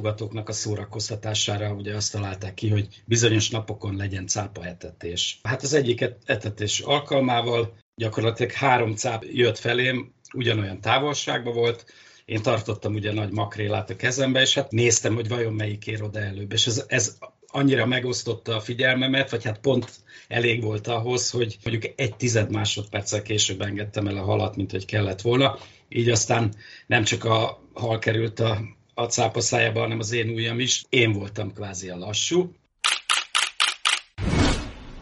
látogatóknak 0.00 0.48
a 0.48 0.52
szórakoztatására 0.52 1.72
ugye 1.72 1.94
azt 1.94 2.12
találták 2.12 2.54
ki, 2.54 2.68
hogy 2.68 3.02
bizonyos 3.04 3.50
napokon 3.50 3.96
legyen 3.96 4.26
cápa 4.26 4.64
etetés. 4.64 5.40
Hát 5.42 5.62
az 5.62 5.72
egyik 5.72 6.04
etetés 6.24 6.80
alkalmával 6.80 7.76
gyakorlatilag 7.94 8.52
három 8.52 8.94
cáp 8.94 9.24
jött 9.24 9.58
felém, 9.58 10.12
ugyanolyan 10.34 10.80
távolságban 10.80 11.54
volt, 11.54 11.84
én 12.24 12.42
tartottam 12.42 12.94
ugye 12.94 13.12
nagy 13.12 13.32
makrélát 13.32 13.90
a 13.90 13.96
kezembe, 13.96 14.40
és 14.40 14.54
hát 14.54 14.70
néztem, 14.70 15.14
hogy 15.14 15.28
vajon 15.28 15.52
melyik 15.52 15.86
ér 15.86 16.02
oda 16.02 16.20
előbb. 16.20 16.52
És 16.52 16.66
ez, 16.66 16.84
ez 16.88 17.18
annyira 17.46 17.86
megosztotta 17.86 18.56
a 18.56 18.60
figyelmemet, 18.60 19.30
vagy 19.30 19.44
hát 19.44 19.60
pont 19.60 19.90
elég 20.28 20.62
volt 20.62 20.86
ahhoz, 20.86 21.30
hogy 21.30 21.58
mondjuk 21.64 21.92
egy 21.96 22.16
tized 22.16 22.50
másodperccel 22.50 23.22
később 23.22 23.60
engedtem 23.60 24.06
el 24.06 24.16
a 24.16 24.24
halat, 24.24 24.56
mint 24.56 24.70
hogy 24.70 24.84
kellett 24.84 25.20
volna. 25.20 25.58
Így 25.88 26.08
aztán 26.08 26.54
nem 26.86 27.04
csak 27.04 27.24
a 27.24 27.62
hal 27.72 27.98
került 27.98 28.40
a, 28.40 28.60
a 29.00 29.06
cápa 29.06 29.40
szájába, 29.40 29.80
hanem 29.80 29.98
az 29.98 30.12
én 30.12 30.28
ujjam 30.28 30.60
is. 30.60 30.84
Én 30.88 31.12
voltam 31.12 31.52
kvázi 31.52 31.88
a 31.88 31.96
lassú. 31.96 32.52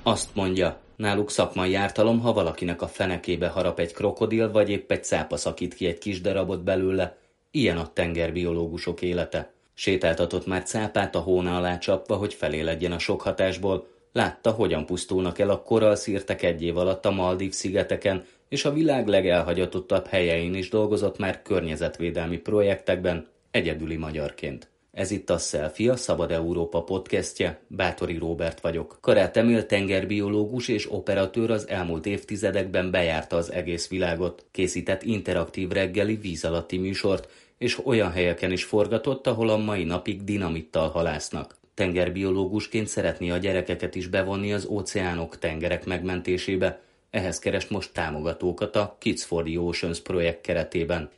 Azt 0.03 0.35
mondja, 0.35 0.81
náluk 0.97 1.31
szakmai 1.31 1.75
ártalom, 1.75 2.21
ha 2.21 2.33
valakinek 2.33 2.83
a 2.83 2.87
fenekébe 2.87 3.49
harap 3.49 3.79
egy 3.79 3.93
krokodil, 3.93 4.51
vagy 4.51 4.71
épp 4.71 4.91
egy 4.91 5.05
cápa 5.05 5.37
szakít 5.37 5.75
ki 5.75 5.87
egy 5.87 5.99
kis 5.99 6.21
darabot 6.21 6.65
belőle. 6.65 7.17
Ilyen 7.51 7.79
a 7.79 7.93
tengerbiológusok 7.93 9.03
élete. 9.03 9.53
Sétáltatott 9.75 10.47
már 10.47 10.63
cápát 10.63 11.15
a 11.15 11.19
hóna 11.19 11.57
alá 11.57 11.79
csapva, 11.79 12.17
hogy 12.17 12.35
feléledjen 12.35 12.93
a 12.93 12.99
sok 12.99 13.23
hatásból, 13.23 13.87
látta, 14.13 14.51
hogyan 14.51 14.87
pusztulnak 14.87 15.39
el 15.39 15.51
a 15.51 15.63
koralszírtek 15.63 16.43
egy 16.43 16.63
év 16.63 16.77
alatt 16.77 17.05
a 17.05 17.11
Maldív 17.11 17.53
szigeteken, 17.53 18.25
és 18.49 18.65
a 18.65 18.73
világ 18.73 19.07
legelhagyatottabb 19.07 20.07
helyein 20.07 20.55
is 20.55 20.69
dolgozott 20.69 21.19
már 21.19 21.43
környezetvédelmi 21.43 22.37
projektekben, 22.37 23.27
egyedüli 23.59 23.97
magyarként. 23.97 24.69
Ez 24.93 25.11
itt 25.11 25.31
a 25.31 25.39
Selfie, 25.39 25.93
a 25.93 25.97
Szabad 25.97 26.31
Európa 26.31 26.83
podcastje, 26.83 27.61
Bátori 27.67 28.19
Róbert 28.19 28.61
vagyok. 28.61 28.99
Karát 29.01 29.37
Emil 29.37 29.67
tengerbiológus 29.67 30.69
és 30.69 30.93
operatőr 30.93 31.51
az 31.51 31.69
elmúlt 31.69 32.07
évtizedekben 32.07 32.91
bejárta 32.91 33.37
az 33.37 33.53
egész 33.53 33.89
világot, 33.89 34.47
készített 34.51 35.03
interaktív 35.03 35.69
reggeli 35.69 36.15
víz 36.15 36.45
alatti 36.45 36.79
műsort, 36.79 37.29
és 37.59 37.87
olyan 37.87 38.11
helyeken 38.11 38.53
is 38.53 38.65
forgatott, 38.65 39.27
ahol 39.27 39.49
a 39.49 39.57
mai 39.57 39.85
napig 39.85 40.25
dinamittal 40.25 40.89
halásznak. 40.89 41.57
Tengerbiológusként 41.75 42.87
szeretné 42.87 43.31
a 43.31 43.37
gyerekeket 43.37 43.95
is 43.95 44.07
bevonni 44.07 44.53
az 44.53 44.67
óceánok, 44.67 45.39
tengerek 45.39 45.85
megmentésébe, 45.85 46.81
ehhez 47.11 47.39
keres 47.39 47.67
most 47.67 47.93
támogatókat 47.93 48.77
a 48.77 48.97
Kids 48.99 49.25
for 49.25 49.43
the 49.43 49.61
Oceans 49.61 50.01
projekt 50.01 50.41
keretében. 50.41 51.11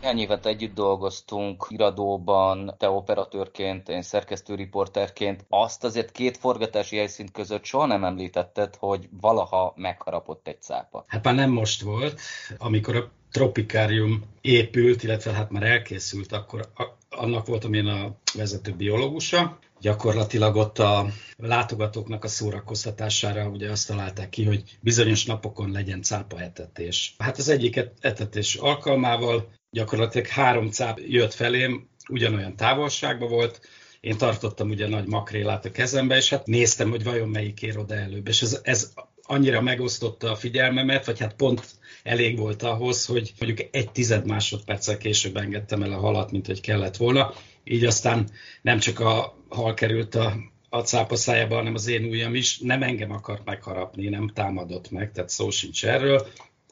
Néhány 0.00 0.18
évet 0.18 0.46
együtt 0.46 0.74
dolgoztunk 0.74 1.66
iradóban, 1.68 2.74
te 2.78 2.88
operatőrként, 2.88 3.88
én 3.88 4.02
szerkesztőriporterként. 4.02 5.44
Azt 5.48 5.84
azért 5.84 6.12
két 6.12 6.36
forgatási 6.36 6.96
helyszínt 6.96 7.30
között 7.30 7.64
soha 7.64 7.86
nem 7.86 8.04
említetted, 8.04 8.76
hogy 8.78 9.08
valaha 9.20 9.72
megharapott 9.76 10.48
egy 10.48 10.62
cápa. 10.62 11.04
Hát 11.06 11.24
már 11.24 11.34
nem 11.34 11.50
most 11.50 11.82
volt, 11.82 12.20
amikor 12.58 12.96
a 12.96 13.10
tropikárium 13.32 14.22
épült, 14.40 15.02
illetve 15.02 15.32
hát 15.32 15.50
már 15.50 15.62
elkészült, 15.62 16.32
akkor 16.32 16.72
annak 17.10 17.46
voltam 17.46 17.72
én 17.72 17.86
a 17.86 18.16
vezető 18.34 18.72
biológusa. 18.72 19.58
Gyakorlatilag 19.80 20.56
ott 20.56 20.78
a 20.78 21.06
látogatóknak 21.36 22.24
a 22.24 22.28
szórakoztatására 22.28 23.48
ugye 23.48 23.70
azt 23.70 23.88
találták 23.88 24.28
ki, 24.28 24.44
hogy 24.44 24.78
bizonyos 24.80 25.24
napokon 25.24 25.70
legyen 25.70 26.02
cápa 26.02 26.40
etetés. 26.40 27.14
Hát 27.18 27.38
az 27.38 27.48
egyik 27.48 27.80
etetés 28.00 28.54
alkalmával 28.54 29.48
gyakorlatilag 29.70 30.26
három 30.26 30.70
cáp 30.70 30.98
jött 31.06 31.34
felém, 31.34 31.88
ugyanolyan 32.08 32.56
távolságban 32.56 33.28
volt, 33.28 33.60
én 34.00 34.16
tartottam 34.16 34.70
ugye 34.70 34.88
nagy 34.88 35.06
makrélát 35.06 35.64
a 35.64 35.70
kezembe, 35.70 36.16
és 36.16 36.28
hát 36.28 36.46
néztem, 36.46 36.90
hogy 36.90 37.04
vajon 37.04 37.28
melyik 37.28 37.62
ér 37.62 37.78
oda 37.78 37.94
előbb. 37.94 38.28
És 38.28 38.42
ez, 38.42 38.60
ez 38.62 38.92
annyira 39.22 39.60
megosztotta 39.60 40.30
a 40.30 40.36
figyelmemet, 40.36 41.06
vagy 41.06 41.18
hát 41.18 41.34
pont 41.34 41.66
elég 42.02 42.38
volt 42.38 42.62
ahhoz, 42.62 43.06
hogy 43.06 43.32
mondjuk 43.38 43.68
egy 43.70 43.90
tized 43.90 44.26
másodperccel 44.26 44.98
később 44.98 45.36
engedtem 45.36 45.82
el 45.82 45.92
a 45.92 45.98
halat, 45.98 46.30
mint 46.30 46.46
hogy 46.46 46.60
kellett 46.60 46.96
volna. 46.96 47.32
Így 47.64 47.84
aztán 47.84 48.30
nem 48.62 48.78
csak 48.78 49.00
a 49.00 49.36
hal 49.48 49.74
került 49.74 50.14
a, 50.14 50.36
a 50.68 50.80
cápa 50.80 51.16
szájába, 51.16 51.54
hanem 51.54 51.74
az 51.74 51.86
én 51.86 52.04
ujjam 52.04 52.34
is. 52.34 52.58
Nem 52.58 52.82
engem 52.82 53.10
akart 53.10 53.44
megharapni, 53.44 54.08
nem 54.08 54.30
támadott 54.34 54.90
meg, 54.90 55.12
tehát 55.12 55.30
szó 55.30 55.50
sincs 55.50 55.86
erről 55.86 56.26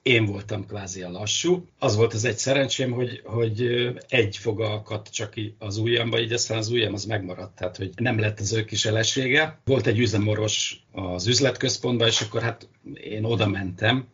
én 0.07 0.25
voltam 0.25 0.67
kvázi 0.67 1.03
a 1.03 1.11
lassú. 1.11 1.67
Az 1.79 1.97
volt 1.97 2.15
az 2.15 2.25
egy 2.25 2.39
szerencsém, 2.39 2.93
hogy, 2.93 3.23
hogy 3.25 3.63
egy 4.09 4.37
foga 4.37 4.73
akadt 4.73 5.09
csak 5.09 5.35
az 5.59 5.77
ujjamba, 5.77 6.21
így 6.21 6.33
aztán 6.33 6.59
az 6.59 6.69
ujjam 6.69 6.95
az 6.95 7.05
megmaradt, 7.05 7.57
tehát 7.57 7.77
hogy 7.77 7.91
nem 7.97 8.19
lett 8.19 8.41
az 8.41 8.53
ő 8.53 8.65
kis 8.65 8.85
elesége. 8.85 9.61
Volt 9.65 9.87
egy 9.87 9.99
üzemoros 9.99 10.83
az 10.93 11.27
üzletközpontban, 11.27 12.09
és 12.09 12.21
akkor 12.21 12.43
hát 12.43 12.69
én 12.95 13.25
oda 13.25 13.47
mentem, 13.47 14.09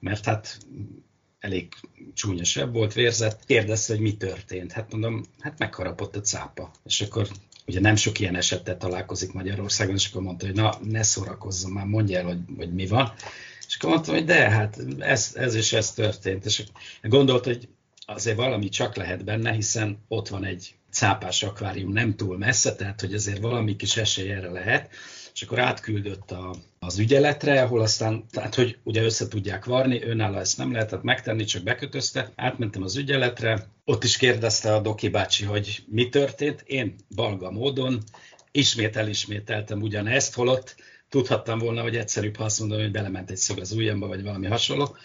mert 0.00 0.24
hát 0.24 0.58
elég 1.38 1.72
csúnyasabb 2.14 2.72
volt, 2.72 2.92
vérzett. 2.92 3.44
Kérdezte, 3.46 3.92
hogy 3.92 4.02
mi 4.02 4.16
történt. 4.16 4.72
Hát 4.72 4.92
mondom, 4.92 5.24
hát 5.40 5.58
megharapott 5.58 6.16
a 6.16 6.20
cápa. 6.20 6.70
És 6.84 7.00
akkor 7.00 7.28
ugye 7.66 7.80
nem 7.80 7.96
sok 7.96 8.18
ilyen 8.20 8.36
esettel 8.36 8.76
találkozik 8.76 9.32
Magyarországon, 9.32 9.94
és 9.94 10.08
akkor 10.08 10.22
mondta, 10.22 10.46
hogy 10.46 10.54
na, 10.54 10.78
ne 10.82 11.02
szórakozzon 11.02 11.70
már, 11.70 11.86
mondja 11.86 12.18
el, 12.18 12.24
hogy, 12.24 12.38
hogy 12.56 12.74
mi 12.74 12.86
van. 12.86 13.12
És 13.66 13.76
akkor 13.76 13.90
mondtam, 13.90 14.14
hogy 14.14 14.24
de, 14.24 14.50
hát 14.50 14.78
ez, 14.98 15.32
ez 15.34 15.54
és 15.54 15.72
ez 15.72 15.92
történt. 15.92 16.44
És 16.44 16.64
gondolt, 17.02 17.44
hogy 17.44 17.68
azért 18.06 18.36
valami 18.36 18.68
csak 18.68 18.96
lehet 18.96 19.24
benne, 19.24 19.52
hiszen 19.52 19.98
ott 20.08 20.28
van 20.28 20.44
egy 20.44 20.74
cápás 20.90 21.42
akvárium 21.42 21.92
nem 21.92 22.16
túl 22.16 22.38
messze, 22.38 22.74
tehát 22.74 23.00
hogy 23.00 23.14
azért 23.14 23.40
valami 23.40 23.76
kis 23.76 23.96
esély 23.96 24.30
erre 24.30 24.50
lehet, 24.50 24.90
és 25.36 25.42
akkor 25.42 25.58
átküldött 25.58 26.30
a, 26.30 26.54
az 26.78 26.98
ügyeletre, 26.98 27.62
ahol 27.62 27.80
aztán, 27.80 28.24
tehát 28.30 28.54
hogy 28.54 28.78
ugye 28.82 29.02
össze 29.02 29.28
tudják 29.28 29.64
varni, 29.64 30.02
önálló 30.02 30.38
ezt 30.38 30.58
nem 30.58 30.72
lehetett 30.72 31.02
megtenni, 31.02 31.44
csak 31.44 31.62
bekötözte, 31.62 32.32
átmentem 32.36 32.82
az 32.82 32.96
ügyeletre, 32.96 33.68
ott 33.84 34.04
is 34.04 34.16
kérdezte 34.16 34.74
a 34.74 34.80
Doki 34.80 35.08
bácsi, 35.08 35.44
hogy 35.44 35.84
mi 35.86 36.08
történt, 36.08 36.62
én 36.66 36.94
balga 37.14 37.50
módon 37.50 38.02
ismét 38.50 38.96
elismételtem 38.96 39.82
ugyanezt, 39.82 40.34
holott 40.34 40.74
Tudhattam 41.08 41.58
volna, 41.58 41.82
hogy 41.82 41.96
egyszerűbb, 41.96 42.36
ha 42.36 42.44
azt 42.44 42.60
mondom, 42.60 42.80
hogy 42.80 42.90
belement 42.90 43.30
egy 43.30 43.36
szög 43.36 43.58
az 43.58 43.72
ujjamba, 43.72 44.06
vagy 44.06 44.22
valami 44.22 44.46
hasonló, 44.46 44.96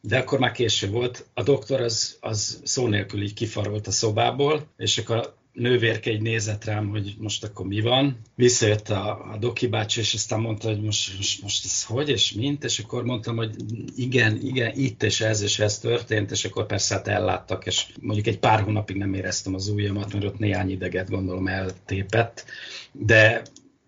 de 0.00 0.18
akkor 0.18 0.38
már 0.38 0.52
késő 0.52 0.90
volt. 0.90 1.26
A 1.34 1.42
doktor 1.42 1.80
az, 1.80 2.16
az 2.20 2.60
szó 2.64 2.86
nélkül 2.86 3.22
így 3.22 3.34
kifarolt 3.34 3.86
a 3.86 3.90
szobából, 3.90 4.66
és 4.76 4.98
akkor 4.98 5.36
nővérke 5.56 6.10
egy 6.10 6.22
nézett 6.22 6.64
rám, 6.64 6.88
hogy 6.88 7.14
most 7.18 7.44
akkor 7.44 7.66
mi 7.66 7.80
van. 7.80 8.20
Visszajött 8.34 8.88
a, 8.88 9.32
a 9.32 9.36
Doki 9.36 9.66
bácsi, 9.66 10.00
és 10.00 10.14
aztán 10.14 10.40
mondta, 10.40 10.68
hogy 10.68 10.82
most, 10.82 11.16
most, 11.16 11.42
most 11.42 11.64
ez 11.64 11.84
hogy, 11.84 12.08
és 12.08 12.32
mint, 12.32 12.64
és 12.64 12.78
akkor 12.78 13.04
mondtam, 13.04 13.36
hogy 13.36 13.54
igen, 13.96 14.40
igen, 14.42 14.72
itt 14.74 15.02
és 15.02 15.20
ez 15.20 15.42
és 15.42 15.58
ez 15.58 15.78
történt, 15.78 16.30
és 16.30 16.44
akkor 16.44 16.66
persze 16.66 16.94
hát 16.94 17.08
elláttak, 17.08 17.66
és 17.66 17.86
mondjuk 18.00 18.26
egy 18.26 18.38
pár 18.38 18.60
hónapig 18.60 18.96
nem 18.96 19.14
éreztem 19.14 19.54
az 19.54 19.68
ujjamat, 19.68 20.12
mert 20.12 20.24
ott 20.24 20.38
néhány 20.38 20.70
ideget 20.70 21.10
gondolom 21.10 21.46
eltépett, 21.46 22.44
de 22.92 23.42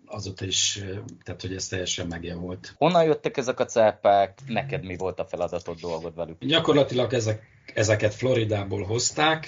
azóta 0.07 0.45
is, 0.45 0.83
tehát 1.25 1.41
hogy 1.41 1.55
ez 1.55 1.67
teljesen 1.67 2.07
megjavult. 2.07 2.75
Honnan 2.79 3.05
jöttek 3.05 3.37
ezek 3.37 3.61
a 3.61 3.65
cápák? 3.65 4.39
Neked 4.47 4.85
mi 4.85 4.97
volt 4.97 5.19
a 5.21 5.25
feladatod 5.25 5.79
dolgod 5.81 6.15
velük? 6.15 6.45
Gyakorlatilag 6.45 7.13
ezek, 7.13 7.43
ezeket 7.75 8.15
Floridából 8.15 8.83
hozták, 8.83 9.47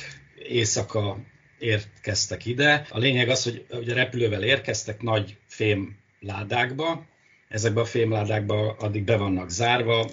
éjszaka 0.48 1.16
érkeztek 1.60 2.46
ide. 2.46 2.86
A 2.90 2.98
lényeg 2.98 3.28
az, 3.28 3.42
hogy 3.44 3.66
ugye 3.70 3.94
repülővel 3.94 4.42
érkeztek 4.42 5.02
nagy 5.02 5.36
fém 5.46 5.96
ládákba, 6.20 7.06
ezekbe 7.48 7.80
a 7.80 7.84
fémládákba 7.84 8.72
addig 8.72 9.04
be 9.04 9.16
vannak 9.16 9.50
zárva, 9.50 10.10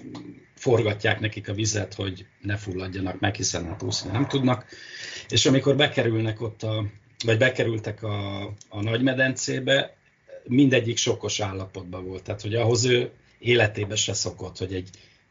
forgatják 0.55 1.19
nekik 1.19 1.49
a 1.49 1.53
vizet, 1.53 1.93
hogy 1.93 2.25
ne 2.41 2.57
fulladjanak 2.57 3.19
meg, 3.19 3.35
hiszen 3.35 3.65
hát 3.65 3.83
úszni 3.83 4.11
nem 4.11 4.27
tudnak. 4.27 4.65
És 5.29 5.45
amikor 5.45 5.75
bekerülnek 5.75 6.41
ott 6.41 6.63
a, 6.63 6.85
vagy 7.25 7.37
bekerültek 7.37 8.03
a, 8.03 8.45
a 8.69 8.81
nagymedencébe, 8.81 9.95
mindegyik 10.43 10.97
sokos 10.97 11.39
állapotban 11.39 12.05
volt. 12.05 12.23
Tehát, 12.23 12.41
hogy 12.41 12.55
ahhoz 12.55 12.85
ő 12.85 13.11
életébe 13.39 13.95
se 13.95 14.13
szokott, 14.13 14.57
hogy 14.57 14.73
egy 14.73 14.89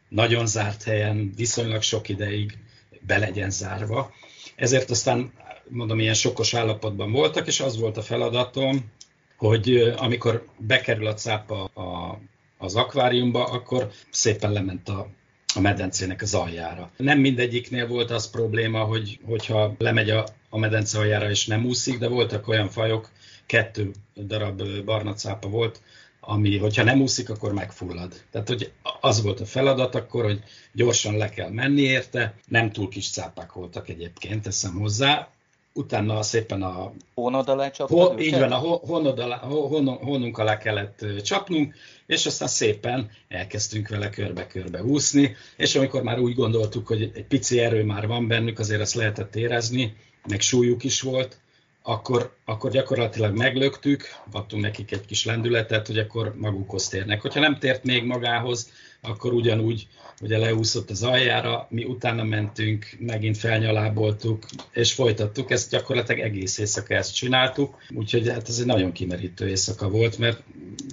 nagyon 0.09 0.47
zárt 0.47 0.83
helyen 0.83 1.33
viszonylag 1.35 1.81
sok 1.81 2.09
ideig 2.09 2.57
be 3.01 3.17
legyen 3.17 3.49
zárva. 3.49 4.13
Ezért 4.55 4.89
aztán 4.89 5.31
mondom, 5.69 5.99
ilyen 5.99 6.13
sokos 6.13 6.53
állapotban 6.53 7.11
voltak, 7.11 7.47
és 7.47 7.59
az 7.59 7.79
volt 7.79 7.97
a 7.97 8.01
feladatom, 8.01 8.91
hogy 9.37 9.93
amikor 9.97 10.45
bekerül 10.57 11.07
a 11.07 11.13
cápa 11.13 11.63
a, 11.63 12.19
az 12.57 12.75
akváriumba, 12.75 13.43
akkor 13.43 13.89
szépen 14.09 14.51
lement 14.51 14.89
a, 14.89 15.07
a 15.55 15.59
medencének 15.59 16.21
az 16.21 16.33
aljára. 16.33 16.91
Nem 16.97 17.19
mindegyiknél 17.19 17.87
volt 17.87 18.11
az 18.11 18.29
probléma, 18.29 18.83
hogy, 18.83 19.19
hogyha 19.25 19.75
lemegy 19.77 20.09
a, 20.09 20.25
a 20.49 20.57
medence 20.57 20.99
aljára 20.99 21.29
és 21.29 21.45
nem 21.45 21.65
úszik, 21.65 21.97
de 21.97 22.07
voltak 22.07 22.47
olyan 22.47 22.69
fajok, 22.69 23.09
kettő 23.45 23.91
darab 24.15 24.83
barna 24.85 25.13
cápa 25.13 25.47
volt, 25.49 25.81
ami, 26.19 26.57
hogyha 26.57 26.83
nem 26.83 27.01
úszik, 27.01 27.29
akkor 27.29 27.53
megfullad. 27.53 28.13
Tehát, 28.31 28.47
hogy 28.47 28.71
az 29.01 29.21
volt 29.21 29.39
a 29.39 29.45
feladat 29.45 29.95
akkor, 29.95 30.23
hogy 30.23 30.43
gyorsan 30.73 31.17
le 31.17 31.29
kell 31.29 31.49
menni 31.49 31.81
érte, 31.81 32.35
nem 32.47 32.71
túl 32.71 32.89
kis 32.89 33.09
cápák 33.09 33.51
voltak 33.51 33.89
egyébként, 33.89 34.41
teszem 34.41 34.73
hozzá, 34.73 35.29
utána 35.77 36.21
szépen 36.21 36.61
a... 36.61 36.91
Hónod 37.13 37.49
alá 37.49 37.71
ho, 37.77 38.19
Így 38.19 38.39
van, 38.39 38.51
a 38.51 38.57
honod 38.57 39.19
alá, 39.19 39.37
hon, 39.37 39.87
honunk 39.87 40.37
alá 40.37 40.57
kellett 40.57 41.05
csapnunk, 41.23 41.75
és 42.05 42.25
aztán 42.25 42.47
szépen 42.47 43.09
elkezdtünk 43.27 43.87
vele 43.87 44.09
körbe-körbe 44.09 44.83
úszni, 44.83 45.35
és 45.57 45.75
amikor 45.75 46.03
már 46.03 46.19
úgy 46.19 46.35
gondoltuk, 46.35 46.87
hogy 46.87 47.01
egy 47.01 47.25
pici 47.25 47.59
erő 47.59 47.83
már 47.83 48.07
van 48.07 48.27
bennük, 48.27 48.59
azért 48.59 48.81
ezt 48.81 48.93
lehetett 48.93 49.35
érezni, 49.35 49.95
meg 50.27 50.41
súlyuk 50.41 50.83
is 50.83 51.01
volt, 51.01 51.37
akkor, 51.81 52.35
akkor 52.45 52.71
gyakorlatilag 52.71 53.37
meglöktük, 53.37 54.03
adtunk 54.31 54.61
nekik 54.63 54.91
egy 54.91 55.05
kis 55.05 55.25
lendületet, 55.25 55.87
hogy 55.87 55.97
akkor 55.97 56.33
magukhoz 56.37 56.87
térnek. 56.87 57.21
Hogyha 57.21 57.39
nem 57.39 57.57
tért 57.59 57.83
még 57.83 58.03
magához, 58.03 58.71
akkor 59.01 59.33
ugyanúgy 59.33 59.87
ugye 60.21 60.37
leúszott 60.37 60.89
az 60.89 61.03
aljára, 61.03 61.67
mi 61.69 61.83
utána 61.83 62.23
mentünk, 62.23 62.85
megint 62.99 63.37
felnyaláboltuk, 63.37 64.45
és 64.71 64.93
folytattuk, 64.93 65.51
ezt 65.51 65.69
gyakorlatilag 65.69 66.21
egész 66.21 66.57
éjszaka 66.57 66.93
ezt 66.93 67.15
csináltuk, 67.15 67.77
úgyhogy 67.95 68.29
hát 68.29 68.49
ez 68.49 68.59
egy 68.59 68.65
nagyon 68.65 68.91
kimerítő 68.91 69.47
éjszaka 69.47 69.89
volt, 69.89 70.17
mert 70.17 70.43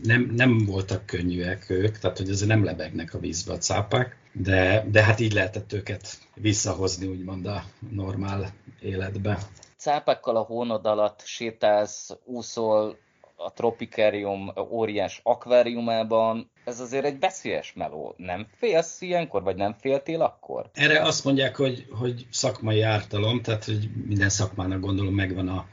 nem, 0.02 0.32
nem 0.36 0.58
voltak 0.58 1.06
könnyűek 1.06 1.70
ők, 1.70 1.98
tehát 1.98 2.18
hogy 2.18 2.30
azért 2.30 2.48
nem 2.48 2.64
lebegnek 2.64 3.14
a 3.14 3.18
vízbe 3.18 3.52
a 3.52 3.58
cápák, 3.58 4.16
de, 4.32 4.86
de 4.90 5.02
hát 5.02 5.20
így 5.20 5.32
lehetett 5.32 5.72
őket 5.72 6.18
visszahozni, 6.34 7.06
úgymond 7.06 7.46
a 7.46 7.64
normál 7.90 8.52
életbe. 8.80 9.38
Cápákkal 9.76 10.36
a 10.36 10.40
hónod 10.40 10.86
alatt 10.86 11.22
sétálsz, 11.24 12.10
úszol 12.24 12.98
a 13.36 13.52
Tropikarium 13.52 14.52
óriás 14.70 15.20
akváriumában, 15.22 16.50
ez 16.64 16.80
azért 16.80 17.04
egy 17.04 17.18
veszélyes 17.18 17.72
meló. 17.72 18.14
Nem 18.16 18.46
félsz 18.56 19.00
ilyenkor, 19.00 19.42
vagy 19.42 19.56
nem 19.56 19.76
féltél 19.80 20.22
akkor? 20.22 20.70
Erre 20.72 21.02
azt 21.02 21.24
mondják, 21.24 21.56
hogy, 21.56 21.86
hogy 21.90 22.26
szakmai 22.30 22.82
ártalom, 22.82 23.42
tehát 23.42 23.64
hogy 23.64 23.88
minden 24.06 24.28
szakmának 24.28 24.80
gondolom 24.80 25.14
megvan 25.14 25.48
a 25.48 25.66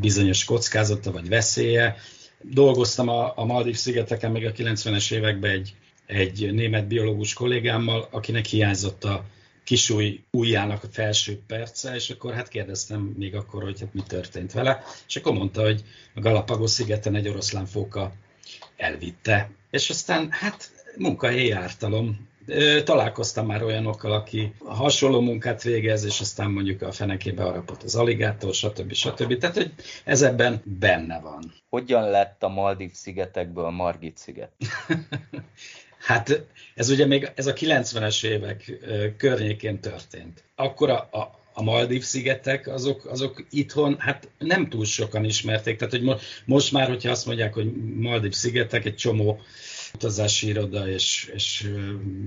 bizonyos 0.00 0.44
kockázata 0.44 1.12
vagy 1.12 1.28
veszélye. 1.28 1.96
Dolgoztam 2.40 3.08
a, 3.08 3.32
a 3.36 3.44
Maldív 3.44 3.76
szigeteken 3.76 4.30
még 4.30 4.46
a 4.46 4.52
90-es 4.52 5.12
években 5.12 5.50
egy, 5.50 5.74
egy 6.06 6.52
német 6.52 6.86
biológus 6.86 7.32
kollégámmal, 7.32 8.08
akinek 8.10 8.44
hiányzott 8.44 9.04
a 9.04 9.24
kisúj 9.64 10.24
ujjának 10.30 10.82
a 10.82 10.88
felső 10.90 11.40
perce, 11.46 11.94
és 11.94 12.10
akkor 12.10 12.34
hát 12.34 12.48
kérdeztem 12.48 13.00
még 13.00 13.34
akkor, 13.34 13.62
hogy 13.62 13.80
hát 13.80 13.94
mi 13.94 14.02
történt 14.06 14.52
vele, 14.52 14.84
és 15.06 15.16
akkor 15.16 15.32
mondta, 15.32 15.62
hogy 15.62 15.82
a 16.14 16.20
Galapagos 16.20 16.70
szigeten 16.70 17.14
egy 17.14 17.28
oroszlánfóka 17.28 18.12
elvitte. 18.76 19.50
És 19.70 19.90
aztán 19.90 20.30
hát 20.30 20.70
munkahelyi 20.96 21.50
ártalom, 21.50 22.30
találkoztam 22.84 23.46
már 23.46 23.62
olyanokkal, 23.62 24.12
aki 24.12 24.54
hasonló 24.64 25.20
munkát 25.20 25.62
végez, 25.62 26.04
és 26.04 26.20
aztán 26.20 26.50
mondjuk 26.50 26.82
a 26.82 26.92
fenekébe 26.92 27.42
harapott 27.42 27.82
az 27.82 27.94
aligátor, 27.94 28.54
stb. 28.54 28.92
stb. 28.92 29.38
Tehát, 29.38 29.56
hogy 29.56 29.72
ez 30.04 30.22
ebben 30.22 30.62
benne 30.64 31.20
van. 31.20 31.52
Hogyan 31.68 32.10
lett 32.10 32.42
a 32.42 32.48
Maldív 32.48 32.92
szigetekből 32.92 33.70
Margit 33.70 34.16
sziget? 34.16 34.52
Hát 36.02 36.46
ez 36.74 36.90
ugye 36.90 37.06
még 37.06 37.30
ez 37.34 37.46
a 37.46 37.52
90-es 37.52 38.24
évek 38.24 38.72
környékén 39.16 39.80
történt. 39.80 40.44
Akkor 40.54 40.90
a, 40.90 41.08
a, 41.12 41.40
a 41.52 41.62
Maldív 41.62 42.02
szigetek, 42.02 42.66
azok, 42.66 43.04
azok 43.04 43.44
itthon 43.50 43.96
hát 43.98 44.28
nem 44.38 44.68
túl 44.68 44.84
sokan 44.84 45.24
ismerték. 45.24 45.76
Tehát, 45.76 45.92
hogy 45.92 46.02
mo, 46.02 46.14
most 46.44 46.72
már, 46.72 46.88
hogyha 46.88 47.10
azt 47.10 47.26
mondják, 47.26 47.54
hogy 47.54 47.72
Maldív 47.94 48.32
szigetek, 48.32 48.84
egy 48.84 48.96
csomó 48.96 49.40
utazási 49.94 50.46
iroda 50.48 50.88
és, 50.88 51.30
és 51.34 51.70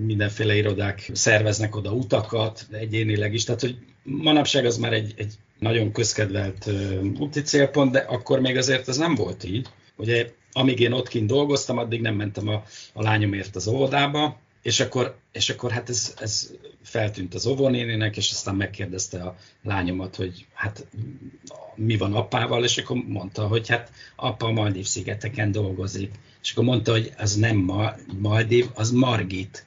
mindenféle 0.05 0.55
irodák 0.55 1.09
szerveznek 1.13 1.75
oda 1.75 1.91
utakat, 1.91 2.67
egyénileg 2.71 3.33
is. 3.33 3.43
Tehát, 3.43 3.61
hogy 3.61 3.77
manapság 4.03 4.65
az 4.65 4.77
már 4.77 4.93
egy, 4.93 5.13
egy 5.17 5.33
nagyon 5.59 5.91
közkedvelt 5.91 6.69
úti 7.19 7.41
célpont, 7.41 7.91
de 7.91 7.99
akkor 7.99 8.39
még 8.39 8.57
azért 8.57 8.87
ez 8.87 8.97
nem 8.97 9.15
volt 9.15 9.43
így. 9.43 9.67
Ugye 9.95 10.27
amíg 10.57 10.79
én 10.79 10.91
ott 10.91 11.07
kint 11.07 11.27
dolgoztam, 11.27 11.77
addig 11.77 12.01
nem 12.01 12.15
mentem 12.15 12.47
a, 12.47 12.63
a 12.93 13.01
lányomért 13.01 13.55
az 13.55 13.67
óvodába, 13.67 14.37
és 14.61 14.79
akkor, 14.79 15.15
és 15.31 15.49
akkor 15.49 15.71
hát 15.71 15.89
ez, 15.89 16.13
ez 16.19 16.51
feltűnt 16.83 17.33
az 17.33 17.45
óvónénének, 17.45 18.17
és 18.17 18.31
aztán 18.31 18.55
megkérdezte 18.55 19.23
a 19.23 19.35
lányomat, 19.63 20.15
hogy 20.15 20.45
hát 20.53 20.87
mi 21.75 21.97
van 21.97 22.13
apával, 22.13 22.63
és 22.63 22.77
akkor 22.77 22.97
mondta, 23.07 23.47
hogy 23.47 23.67
hát 23.67 23.91
apa 24.15 24.45
a 24.45 24.51
Maldív 24.51 24.85
szigeteken 24.85 25.51
dolgozik. 25.51 26.11
És 26.41 26.51
akkor 26.51 26.63
mondta, 26.63 26.91
hogy 26.91 27.13
az 27.17 27.35
nem 27.35 27.57
Ma, 27.57 27.93
Maldív, 28.17 28.69
az 28.73 28.91
Margit. 28.91 29.65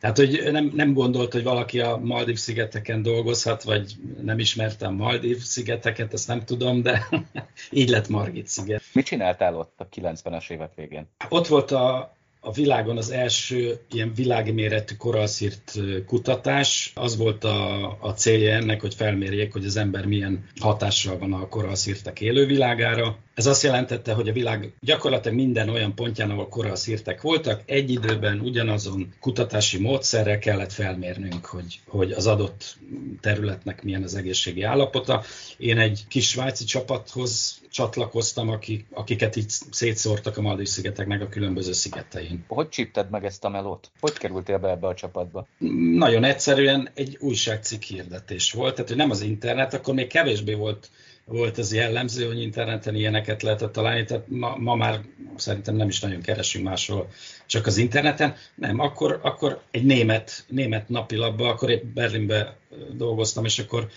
Tehát, 0.00 0.16
hogy 0.16 0.48
nem, 0.52 0.70
nem 0.74 0.92
gondolt, 0.92 1.32
hogy 1.32 1.42
valaki 1.42 1.80
a 1.80 1.96
Maldív 1.96 2.36
szigeteken 2.36 3.02
dolgozhat, 3.02 3.62
vagy 3.62 3.94
nem 4.22 4.38
ismerte 4.38 4.86
a 4.86 4.90
Maldív 4.90 5.38
szigeteket, 5.38 6.12
ezt 6.12 6.28
nem 6.28 6.44
tudom, 6.44 6.82
de 6.82 7.08
így 7.70 7.88
lett 7.88 8.08
Margit 8.08 8.46
sziget. 8.46 8.82
Mit 8.92 9.04
csináltál 9.04 9.56
ott 9.56 9.74
a 9.76 9.88
90-es 9.88 10.50
évek 10.50 10.74
végén? 10.74 11.06
Ott 11.28 11.46
volt 11.46 11.70
a, 11.70 12.14
a 12.40 12.52
világon 12.52 12.96
az 12.96 13.10
első 13.10 13.80
ilyen 13.90 14.12
világméretű 14.14 14.94
koralszírt 14.94 15.72
kutatás. 16.06 16.92
Az 16.94 17.16
volt 17.16 17.44
a, 17.44 17.84
a 18.00 18.10
célja 18.10 18.54
ennek, 18.54 18.80
hogy 18.80 18.94
felmérjék, 18.94 19.52
hogy 19.52 19.64
az 19.64 19.76
ember 19.76 20.06
milyen 20.06 20.44
hatással 20.60 21.18
van 21.18 21.32
a 21.32 21.48
koralszírtek 21.48 22.20
élővilágára. 22.20 23.16
Ez 23.40 23.46
azt 23.46 23.62
jelentette, 23.62 24.12
hogy 24.12 24.28
a 24.28 24.32
világ 24.32 24.72
gyakorlatilag 24.80 25.36
minden 25.36 25.68
olyan 25.68 25.94
pontján, 25.94 26.30
ahol 26.30 26.48
koralszírtek 26.48 27.20
voltak, 27.20 27.62
egy 27.66 27.90
időben 27.90 28.40
ugyanazon 28.40 29.14
kutatási 29.20 29.78
módszerrel 29.78 30.38
kellett 30.38 30.72
felmérnünk, 30.72 31.44
hogy, 31.46 31.80
hogy 31.86 32.12
az 32.12 32.26
adott 32.26 32.76
területnek 33.20 33.82
milyen 33.82 34.02
az 34.02 34.14
egészségi 34.14 34.62
állapota. 34.62 35.22
Én 35.56 35.78
egy 35.78 36.04
kis 36.08 36.28
svájci 36.28 36.64
csapathoz 36.64 37.60
csatlakoztam, 37.70 38.48
akik, 38.48 38.86
akiket 38.90 39.36
így 39.36 39.50
szétszórtak 39.70 40.36
a 40.36 40.40
Maldív-szigeteknek 40.40 41.22
a 41.22 41.28
különböző 41.28 41.72
szigetein. 41.72 42.44
Hogy 42.48 42.68
csípted 42.68 43.10
meg 43.10 43.24
ezt 43.24 43.44
a 43.44 43.48
melót? 43.48 43.90
Hogy 44.00 44.12
kerültél 44.12 44.58
be 44.58 44.70
ebbe 44.70 44.86
a 44.86 44.94
csapatba? 44.94 45.46
Nagyon 45.94 46.24
egyszerűen 46.24 46.90
egy 46.94 47.16
újságcikk 47.20 47.82
hirdetés 47.82 48.52
volt, 48.52 48.74
tehát 48.74 48.88
hogy 48.88 48.98
nem 48.98 49.10
az 49.10 49.20
internet, 49.20 49.74
akkor 49.74 49.94
még 49.94 50.06
kevésbé 50.06 50.54
volt 50.54 50.90
volt 51.30 51.58
ez 51.58 51.72
jellemző, 51.72 52.26
hogy 52.26 52.40
interneten 52.40 52.94
ilyeneket 52.94 53.42
lehetett 53.42 53.72
találni, 53.72 54.04
tehát 54.04 54.24
ma, 54.28 54.56
ma 54.56 54.74
már 54.74 55.00
szerintem 55.36 55.74
nem 55.74 55.88
is 55.88 56.00
nagyon 56.00 56.20
keresünk 56.20 56.64
máshol, 56.64 57.08
csak 57.46 57.66
az 57.66 57.76
interneten. 57.76 58.34
Nem, 58.54 58.78
akkor, 58.78 59.20
akkor 59.22 59.62
egy 59.70 59.84
német, 59.84 60.44
német 60.48 60.88
napilapban, 60.88 61.48
akkor 61.48 61.70
épp 61.70 61.84
Berlinbe 61.84 62.56
dolgoztam, 62.92 63.44
és 63.44 63.58
akkor 63.58 63.88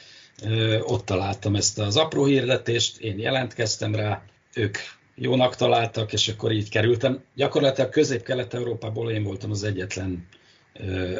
ö, 0.43 0.79
ott 0.79 1.05
találtam 1.05 1.55
ezt 1.55 1.79
az 1.79 1.97
apró 1.97 2.25
hirdetést, 2.25 2.99
én 2.99 3.19
jelentkeztem 3.19 3.95
rá, 3.95 4.23
ők 4.53 4.77
jónak 5.15 5.55
találtak, 5.55 6.13
és 6.13 6.27
akkor 6.27 6.51
így 6.51 6.69
kerültem. 6.69 7.23
Gyakorlatilag 7.35 7.89
Közép-Kelet-Európából 7.89 9.11
én 9.11 9.23
voltam 9.23 9.51
az 9.51 9.63
egyetlen 9.63 10.27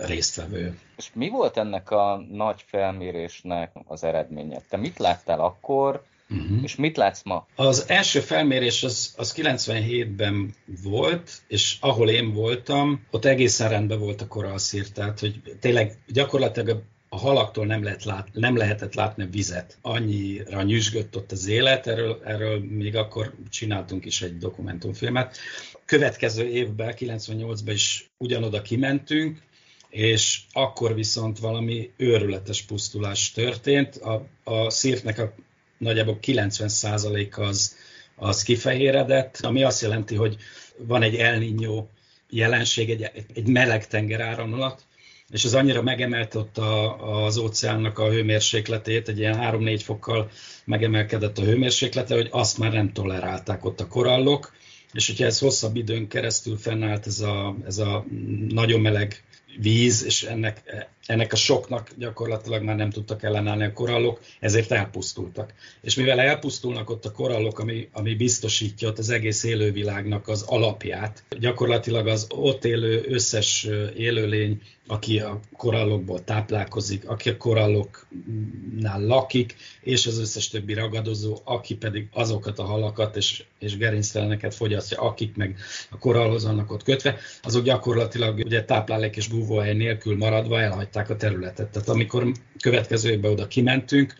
résztvevő. 0.05 0.79
És 0.97 1.09
mi 1.13 1.29
volt 1.29 1.57
ennek 1.57 1.91
a 1.91 2.25
nagy 2.31 2.63
felmérésnek 2.67 3.71
az 3.87 4.03
eredménye? 4.03 4.61
Te 4.69 4.77
mit 4.77 4.99
láttál 4.99 5.39
akkor, 5.39 6.03
Uh-huh. 6.29 6.63
És 6.63 6.75
mit 6.75 6.97
látsz 6.97 7.23
ma? 7.23 7.47
Az 7.55 7.89
első 7.89 8.19
felmérés 8.19 8.83
az, 8.83 9.13
az 9.17 9.33
97-ben 9.37 10.55
volt, 10.83 11.31
és 11.47 11.77
ahol 11.79 12.09
én 12.09 12.33
voltam, 12.33 13.05
ott 13.11 13.25
egészen 13.25 13.69
rendben 13.69 13.99
volt 13.99 14.21
a 14.21 14.27
koralszír, 14.27 14.89
tehát 14.89 15.19
hogy 15.19 15.41
tényleg 15.59 15.97
gyakorlatilag 16.07 16.83
a 17.13 17.17
halaktól 17.17 17.65
nem, 17.65 17.83
lehet 17.83 18.03
lát, 18.03 18.27
nem 18.33 18.57
lehetett 18.57 18.93
látni 18.93 19.23
a 19.23 19.27
vizet. 19.31 19.77
Annyira 19.81 20.61
nyüzsgött 20.61 21.15
ott 21.15 21.31
az 21.31 21.47
élet, 21.47 21.87
erről, 21.87 22.21
erről 22.25 22.59
még 22.59 22.95
akkor 22.95 23.33
csináltunk 23.49 24.05
is 24.05 24.21
egy 24.21 24.37
dokumentumfilmet. 24.37 25.37
Következő 25.85 26.47
évben, 26.47 26.93
98-ban 26.97 27.71
is 27.73 28.11
ugyanoda 28.17 28.61
kimentünk, 28.61 29.41
és 29.89 30.41
akkor 30.51 30.95
viszont 30.95 31.39
valami 31.39 31.91
őrületes 31.97 32.61
pusztulás 32.61 33.31
történt. 33.31 33.95
A, 33.95 34.27
a 34.43 34.69
szírtnek 34.69 35.19
a 35.19 35.33
nagyjából 35.77 36.19
90% 36.21 37.39
az, 37.39 37.75
az 38.15 38.43
kifehéredett, 38.43 39.39
ami 39.41 39.63
azt 39.63 39.81
jelenti, 39.81 40.15
hogy 40.15 40.37
van 40.77 41.01
egy 41.01 41.15
El 41.15 41.39
Niño 41.39 41.83
jelenség, 42.29 42.89
egy, 42.89 43.25
egy 43.33 43.47
meleg 43.47 43.87
tengeráramlat, 43.87 44.85
és 45.33 45.43
ez 45.43 45.53
annyira 45.53 45.81
megemelte 45.81 46.37
ott 46.39 46.57
a, 46.57 47.25
az 47.25 47.37
óceánnak 47.37 47.99
a 47.99 48.09
hőmérsékletét, 48.09 49.07
egy 49.07 49.19
ilyen 49.19 49.39
3-4 49.41 49.81
fokkal 49.83 50.29
megemelkedett 50.65 51.37
a 51.37 51.43
hőmérséklete, 51.43 52.15
hogy 52.15 52.27
azt 52.31 52.57
már 52.57 52.71
nem 52.71 52.93
tolerálták 52.93 53.65
ott 53.65 53.79
a 53.79 53.87
korallok, 53.87 54.53
és 54.91 55.07
hogyha 55.07 55.25
ez 55.25 55.39
hosszabb 55.39 55.75
időn 55.75 56.07
keresztül 56.07 56.57
fennállt 56.57 57.07
ez 57.07 57.19
a, 57.19 57.55
ez 57.65 57.77
a 57.77 58.05
nagyon 58.49 58.81
meleg 58.81 59.23
víz, 59.59 60.03
és 60.05 60.23
ennek 60.23 60.61
ennek 61.05 61.33
a 61.33 61.35
soknak 61.35 61.89
gyakorlatilag 61.97 62.63
már 62.63 62.75
nem 62.75 62.89
tudtak 62.89 63.23
ellenállni 63.23 63.63
a 63.63 63.73
korallok, 63.73 64.19
ezért 64.39 64.71
elpusztultak. 64.71 65.53
És 65.81 65.95
mivel 65.95 66.19
elpusztulnak 66.19 66.89
ott 66.89 67.05
a 67.05 67.11
korallok, 67.11 67.59
ami, 67.59 67.89
ami 67.91 68.15
biztosítja 68.15 68.87
ott 68.87 68.97
az 68.97 69.09
egész 69.09 69.43
élővilágnak 69.43 70.27
az 70.27 70.41
alapját, 70.41 71.23
gyakorlatilag 71.39 72.07
az 72.07 72.27
ott 72.29 72.65
élő 72.65 73.03
összes 73.07 73.67
élőlény 73.95 74.61
aki 74.87 75.19
a 75.19 75.39
korallokból 75.57 76.23
táplálkozik, 76.23 77.09
aki 77.09 77.29
a 77.29 77.37
koralloknál 77.37 79.05
lakik, 79.05 79.55
és 79.81 80.07
az 80.07 80.19
összes 80.19 80.47
többi 80.47 80.73
ragadozó, 80.73 81.37
aki 81.43 81.75
pedig 81.75 82.07
azokat 82.13 82.59
a 82.59 82.63
halakat 82.63 83.15
és, 83.15 83.43
és 83.59 83.77
gerincteleneket 83.77 84.55
fogyasztja, 84.55 85.01
akik 85.01 85.35
meg 85.35 85.57
a 85.89 85.97
korallhoz 85.97 86.43
vannak 86.43 86.71
ott 86.71 86.83
kötve, 86.83 87.17
azok 87.41 87.63
gyakorlatilag 87.63 88.37
ugye 88.37 88.63
táplálék 88.63 89.15
és 89.15 89.27
búvóhely 89.45 89.73
nélkül 89.73 90.17
maradva 90.17 90.61
elhagyták 90.61 91.09
a 91.09 91.15
területet. 91.15 91.69
Tehát 91.69 91.89
amikor 91.89 92.31
következő 92.61 93.11
évben 93.11 93.31
oda 93.31 93.47
kimentünk, 93.47 94.15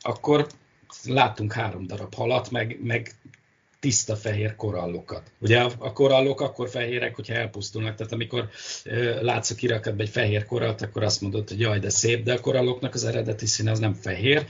akkor 0.00 0.46
láttunk 1.04 1.52
három 1.52 1.86
darab 1.86 2.14
halat, 2.14 2.50
meg, 2.50 2.78
meg 2.82 3.10
tiszta 3.80 4.16
fehér 4.16 4.56
korallokat. 4.56 5.22
Ugye 5.38 5.60
a 5.78 5.92
korallok 5.92 6.40
akkor 6.40 6.68
fehérek, 6.68 7.14
hogyha 7.14 7.34
elpusztulnak, 7.34 7.94
tehát 7.94 8.12
amikor 8.12 8.48
látsz 9.20 9.50
a 9.50 9.54
kirakatban 9.54 10.06
egy 10.06 10.12
fehér 10.12 10.44
korallt, 10.44 10.82
akkor 10.82 11.02
azt 11.02 11.20
mondod, 11.20 11.48
hogy 11.48 11.60
jaj, 11.60 11.78
de 11.78 11.90
szép, 11.90 12.24
de 12.24 12.32
a 12.32 12.40
koralloknak 12.40 12.94
az 12.94 13.04
eredeti 13.04 13.46
színe 13.46 13.70
az 13.70 13.78
nem 13.78 13.94
fehér. 13.94 14.46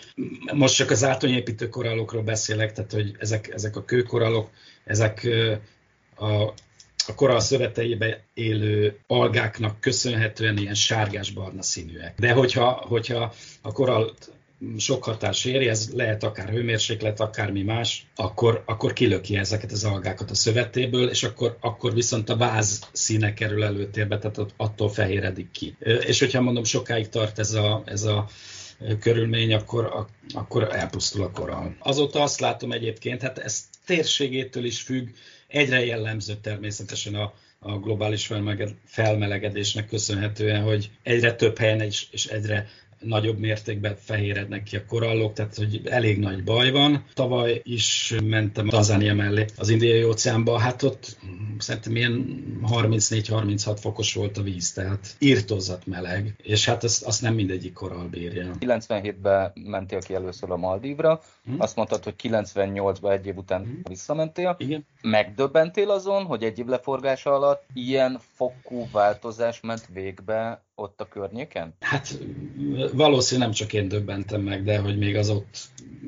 Most 0.54 0.75
csak 0.75 0.90
az 0.90 1.04
átonyépítő 1.04 1.68
korallokról 1.68 2.23
beszélek, 2.23 2.73
tehát 2.73 2.92
hogy 2.92 3.14
ezek, 3.18 3.49
ezek 3.52 3.76
a 3.76 3.85
kőkorallok, 3.85 4.50
ezek 4.85 5.28
a, 6.16 6.52
a 7.08 7.14
korall 7.14 7.40
szöveteibe 7.40 8.25
élő 8.34 8.98
algáknak 9.06 9.80
köszönhetően 9.80 10.58
ilyen 10.58 10.75
sárgás-barna 10.75 11.62
színűek. 11.62 12.14
De 12.18 12.32
hogyha, 12.32 12.70
hogyha 12.70 13.34
a 13.62 13.72
korallt 13.72 14.30
sok 14.78 15.04
hatás 15.04 15.44
éri, 15.44 15.68
ez 15.68 15.90
lehet 15.92 16.22
akár 16.22 16.48
hőmérséklet, 16.48 17.20
akármi 17.20 17.62
más, 17.62 18.06
akkor, 18.14 18.62
akkor 18.66 18.92
kilöki 18.92 19.36
ezeket 19.36 19.72
az 19.72 19.84
algákat 19.84 20.30
a 20.30 20.34
szövetéből, 20.34 21.08
és 21.08 21.22
akkor, 21.22 21.56
akkor 21.60 21.94
viszont 21.94 22.28
a 22.28 22.36
váz 22.36 22.88
színe 22.92 23.34
kerül 23.34 23.64
előtérbe, 23.64 24.18
tehát 24.18 24.52
attól 24.56 24.88
fehéredik 24.88 25.50
ki. 25.50 25.76
És 26.06 26.18
hogyha 26.18 26.40
mondom, 26.40 26.64
sokáig 26.64 27.08
tart 27.08 27.38
ez 27.38 27.52
a, 27.52 27.82
ez 27.86 28.02
a 28.02 28.28
körülmény, 29.00 29.54
akkor, 29.54 30.06
akkor 30.35 30.75
elpusztul 30.75 31.23
a 31.23 31.30
korall. 31.30 31.75
Azóta 31.78 32.23
azt 32.23 32.40
látom 32.40 32.73
egyébként, 32.73 33.23
hát 33.23 33.38
ez 33.38 33.64
térségétől 33.87 34.64
is 34.64 34.80
függ, 34.80 35.09
egyre 35.47 35.85
jellemző 35.85 36.35
természetesen 36.35 37.14
a, 37.14 37.33
a 37.59 37.78
globális 37.78 38.30
felmelegedésnek 38.85 39.87
köszönhetően, 39.87 40.62
hogy 40.62 40.90
egyre 41.02 41.35
több 41.35 41.59
helyen 41.59 41.80
és, 41.80 42.06
és 42.11 42.26
egyre 42.26 42.68
nagyobb 43.00 43.38
mértékben 43.38 43.97
fehérednek 43.97 44.62
ki 44.62 44.76
a 44.76 44.85
korallok, 44.88 45.33
tehát 45.33 45.55
hogy 45.55 45.81
elég 45.85 46.19
nagy 46.19 46.45
baj 46.45 46.71
van. 46.71 47.05
Tavaly 47.15 47.61
is 47.65 48.15
mentem 48.25 48.69
Tanzánia 48.69 49.15
mellé 49.15 49.45
az 49.57 49.69
indiai 49.69 50.05
óceánba, 50.05 50.59
hát 50.59 50.83
ott 50.83 51.17
szerintem 51.59 51.97
ilyen 51.97 52.45
34-36 52.62 53.76
fokos 53.81 54.15
volt 54.15 54.38
a 54.38 54.43
víz, 54.43 54.73
tehát 54.73 55.17
írtozat 55.19 55.87
meleg, 55.87 56.35
és 56.43 56.65
hát 56.67 56.85
azt, 56.85 57.05
azt 57.05 57.23
nem 57.23 57.35
mindegyik 57.35 57.73
korall 57.73 58.07
bírja. 58.09 58.50
97-ben 58.61 59.53
mentél 59.55 60.00
ki 60.00 60.15
először 60.15 60.50
a 60.50 60.57
Maldívra, 60.57 61.21
hmm. 61.47 61.61
azt 61.61 61.76
mondtad, 61.76 62.05
hogy 62.05 62.15
98-ban 62.23 63.12
egy 63.12 63.26
év 63.26 63.37
után 63.37 63.62
hmm. 63.62 63.81
visszamentél. 63.83 64.55
Igen. 64.59 64.87
Megdöbbentél 65.03 65.91
azon, 65.91 66.25
hogy 66.25 66.43
egy 66.43 66.59
év 66.59 66.67
leforgása 66.67 67.35
alatt 67.35 67.65
ilyen 67.73 68.21
fokú 68.35 68.88
változás 68.93 69.61
ment 69.61 69.87
végbe 69.93 70.65
ott 70.75 71.00
a 71.00 71.09
környéken? 71.09 71.75
Hát 71.81 72.19
valószínűleg 72.93 73.49
nem 73.49 73.57
csak 73.57 73.73
én 73.73 73.88
döbbentem 73.88 74.41
meg, 74.41 74.65
de 74.65 74.79
hogy 74.79 74.99
még 74.99 75.17
az 75.17 75.31
ott 75.31 75.59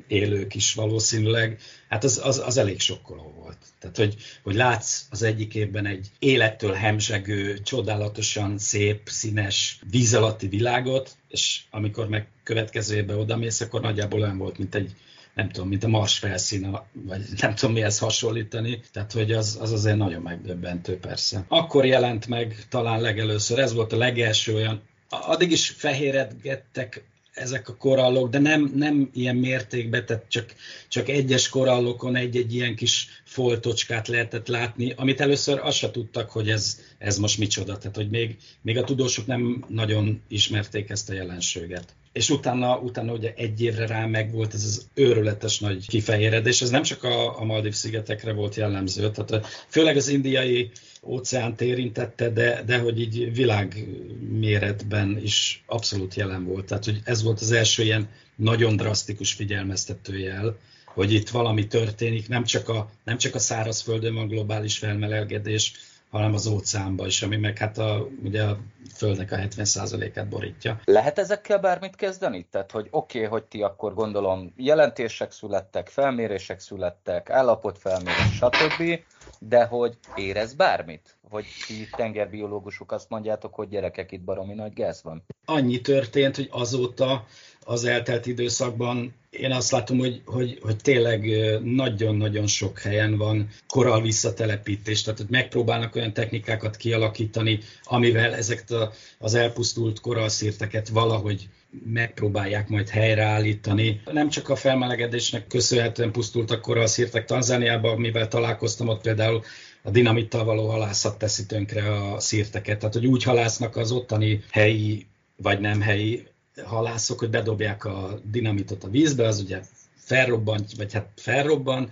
élők 0.07 0.55
is 0.55 0.75
valószínűleg, 0.75 1.61
hát 1.89 2.05
az, 2.05 2.21
az, 2.25 2.39
az 2.39 2.57
elég 2.57 2.81
sokkoló 2.81 3.33
volt. 3.37 3.59
Tehát, 3.79 3.97
hogy, 3.97 4.17
hogy 4.43 4.55
látsz 4.55 5.07
az 5.11 5.23
egyik 5.23 5.55
évben 5.55 5.87
egy 5.87 6.11
élettől 6.19 6.73
hemzsegő, 6.73 7.59
csodálatosan 7.59 8.59
szép, 8.59 9.01
színes, 9.09 9.81
víz 9.91 10.15
alatti 10.15 10.49
világot, 10.49 11.17
és 11.29 11.63
amikor 11.71 12.09
meg 12.09 12.29
következő 12.43 12.97
évben 12.97 13.19
odamész, 13.19 13.61
akkor 13.61 13.81
nagyjából 13.81 14.21
olyan 14.21 14.39
volt, 14.39 14.59
mint 14.59 14.75
egy 14.75 14.95
nem 15.39 15.49
tudom, 15.51 15.69
mint 15.69 15.85
a 15.85 15.89
Mars 15.89 16.19
felszíne, 16.19 16.87
vagy 16.93 17.21
nem 17.41 17.55
tudom 17.55 17.75
mihez 17.75 17.99
hasonlítani, 17.99 18.81
tehát 18.93 19.13
hogy 19.13 19.33
az, 19.33 19.59
az 19.61 19.73
azért 19.73 19.97
nagyon 19.97 20.23
megdöbbentő 20.23 20.99
persze. 20.99 21.45
Akkor 21.49 21.85
jelent 21.85 22.27
meg 22.27 22.67
talán 22.69 23.01
legelőször, 23.01 23.59
ez 23.59 23.75
volt 23.75 23.93
a 23.93 23.97
legelső 23.97 24.55
olyan, 24.55 24.83
addig 25.09 25.51
is 25.51 25.69
fehéredgettek 25.69 27.05
ezek 27.35 27.69
a 27.69 27.77
korallok, 27.77 28.31
de 28.31 28.39
nem, 28.39 28.73
nem 28.75 29.11
ilyen 29.13 29.37
mértékben, 29.37 30.07
tehát 30.07 30.25
csak, 30.29 30.55
csak 30.89 31.09
egyes 31.09 31.49
korallokon 31.49 32.17
egy-egy 32.17 32.55
ilyen 32.55 32.77
kis 32.77 33.23
foltocskát 33.25 34.09
lehetett 34.09 34.49
látni, 34.49 34.93
amit 34.97 35.21
először 35.21 35.59
azt 35.63 35.79
se 35.79 35.91
tudtak, 35.91 36.31
hogy 36.31 36.51
ez, 36.51 36.81
ez 36.99 37.19
most 37.19 37.39
micsoda, 37.39 37.79
tehát 37.79 37.97
hogy 37.97 38.11
még, 38.11 38.37
még 38.63 38.79
a 38.79 38.85
tudósok 38.85 39.27
nem 39.27 39.65
nagyon 39.69 40.23
ismerték 40.29 40.91
ezt 40.91 41.11
a 41.11 41.15
jelenséget 41.15 41.95
és 42.19 42.31
utána, 42.31 42.79
utána 42.79 43.13
ugye 43.13 43.33
egy 43.37 43.63
évre 43.63 43.87
rá 43.87 44.07
meg 44.07 44.33
volt 44.33 44.55
ez 44.55 44.65
az 44.65 44.89
őrületes 44.95 45.59
nagy 45.59 45.89
kifehéredés. 45.89 46.63
Ez 46.63 46.71
nem 46.71 46.83
csak 46.83 47.05
a, 47.05 47.41
a 47.41 47.45
Maldív 47.45 47.73
szigetekre 47.73 48.33
volt 48.33 48.55
jellemző, 48.55 49.11
tehát 49.11 49.47
főleg 49.69 49.97
az 49.97 50.09
indiai 50.09 50.71
óceánt 51.03 51.61
érintette, 51.61 52.31
de, 52.31 52.63
de 52.67 52.79
hogy 52.79 53.01
így 53.01 53.35
világméretben 53.35 55.21
is 55.23 55.63
abszolút 55.67 56.15
jelen 56.15 56.45
volt. 56.45 56.67
Tehát, 56.67 56.85
hogy 56.85 57.01
ez 57.05 57.23
volt 57.23 57.41
az 57.41 57.53
első 57.53 57.83
ilyen 57.83 58.09
nagyon 58.37 58.77
drasztikus 58.77 59.33
figyelmeztető 59.33 60.19
jel, 60.19 60.57
hogy 60.85 61.13
itt 61.13 61.29
valami 61.29 61.67
történik, 61.67 62.29
nem 62.29 62.45
csak 62.45 62.69
a, 62.69 62.91
nem 63.05 63.19
csak 63.19 63.35
a 63.35 63.39
szárazföldön 63.39 64.15
van 64.15 64.29
globális 64.29 64.79
felmelegedés, 64.79 65.73
hanem 66.11 66.35
az 66.35 66.47
óceánba 66.47 67.07
is, 67.07 67.23
ami 67.23 67.37
meg 67.37 67.59
hát 67.59 67.79
a, 67.79 68.09
ugye 68.23 68.43
a 68.43 68.59
Földnek 68.95 69.33
a 69.33 69.37
70%-át 69.37 70.29
borítja. 70.29 70.81
Lehet 70.85 71.19
ezekkel 71.19 71.59
bármit 71.59 71.97
kezdeni? 71.97 72.47
Tehát, 72.51 72.71
hogy 72.71 72.89
oké, 72.91 73.19
okay, 73.19 73.31
hogy 73.31 73.45
ti 73.45 73.63
akkor 73.63 73.95
gondolom 73.95 74.53
jelentések 74.57 75.33
születtek, 75.33 75.89
felmérések 75.89 76.61
születtek, 76.61 77.31
állapotfelmérés, 77.31 78.33
stb., 78.33 79.01
de 79.41 79.65
hogy 79.65 79.99
érez 80.15 80.55
bármit? 80.55 81.19
Hogy 81.31 81.45
ti 81.67 81.89
tengerbiológusok 81.97 82.93
azt 82.93 83.09
mondjátok, 83.09 83.55
hogy 83.55 83.69
gyerekek, 83.69 84.13
itt 84.13 84.21
baromi 84.21 84.55
nagy 84.55 84.73
gáz 84.73 85.03
van? 85.03 85.25
Annyi 85.45 85.81
történt, 85.81 86.37
hogy 86.37 86.49
azóta 86.51 87.25
az 87.69 87.85
eltelt 87.85 88.27
időszakban 88.27 89.15
én 89.31 89.53
azt 89.53 89.71
látom, 89.71 89.99
hogy, 89.99 90.23
hogy, 90.25 90.59
hogy 90.63 90.77
tényleg 90.77 91.31
nagyon-nagyon 91.63 92.47
sok 92.47 92.79
helyen 92.79 93.17
van 93.17 93.49
koral 93.67 94.03
visszatelepítés, 94.03 95.03
tehát 95.03 95.19
hogy 95.19 95.31
megpróbálnak 95.31 95.95
olyan 95.95 96.13
technikákat 96.13 96.77
kialakítani, 96.77 97.59
amivel 97.83 98.35
ezeket 98.35 98.71
a, 98.71 98.93
az 99.19 99.35
elpusztult 99.35 100.01
koralszírteket 100.01 100.89
valahogy 100.89 101.49
megpróbálják 101.85 102.69
majd 102.69 102.89
helyreállítani. 102.89 104.01
Nem 104.13 104.29
csak 104.29 104.49
a 104.49 104.57
felmelegedésnek 104.57 105.47
köszönhetően 105.47 106.13
pusztultak 106.13 106.61
koralszírtek 106.61 107.25
Tanzániában, 107.25 108.01
mivel 108.01 108.29
találkoztam 108.29 108.89
ott 108.89 109.01
például 109.01 109.43
a 109.83 109.91
dinamittal 109.91 110.45
való 110.45 110.69
halászat 110.69 111.19
teszi 111.19 111.47
tönkre 111.47 111.95
a 111.95 112.21
szírteket. 112.21 112.79
Tehát, 112.79 112.95
hogy 112.95 113.07
úgy 113.07 113.23
halásznak 113.23 113.77
az 113.77 113.93
ottani 113.93 114.43
helyi 114.51 115.07
vagy 115.43 115.61
nem 115.61 115.81
helyi 115.81 116.27
halászok, 116.65 117.19
hogy 117.19 117.31
bedobják 117.31 117.85
a 117.85 118.19
dinamitot 118.31 118.85
a 118.85 118.89
vízbe, 118.89 119.27
az 119.27 119.41
ugye 119.41 119.61
felrobban, 119.97 120.65
vagy 120.77 120.93
hát 120.93 121.09
felrobban, 121.17 121.91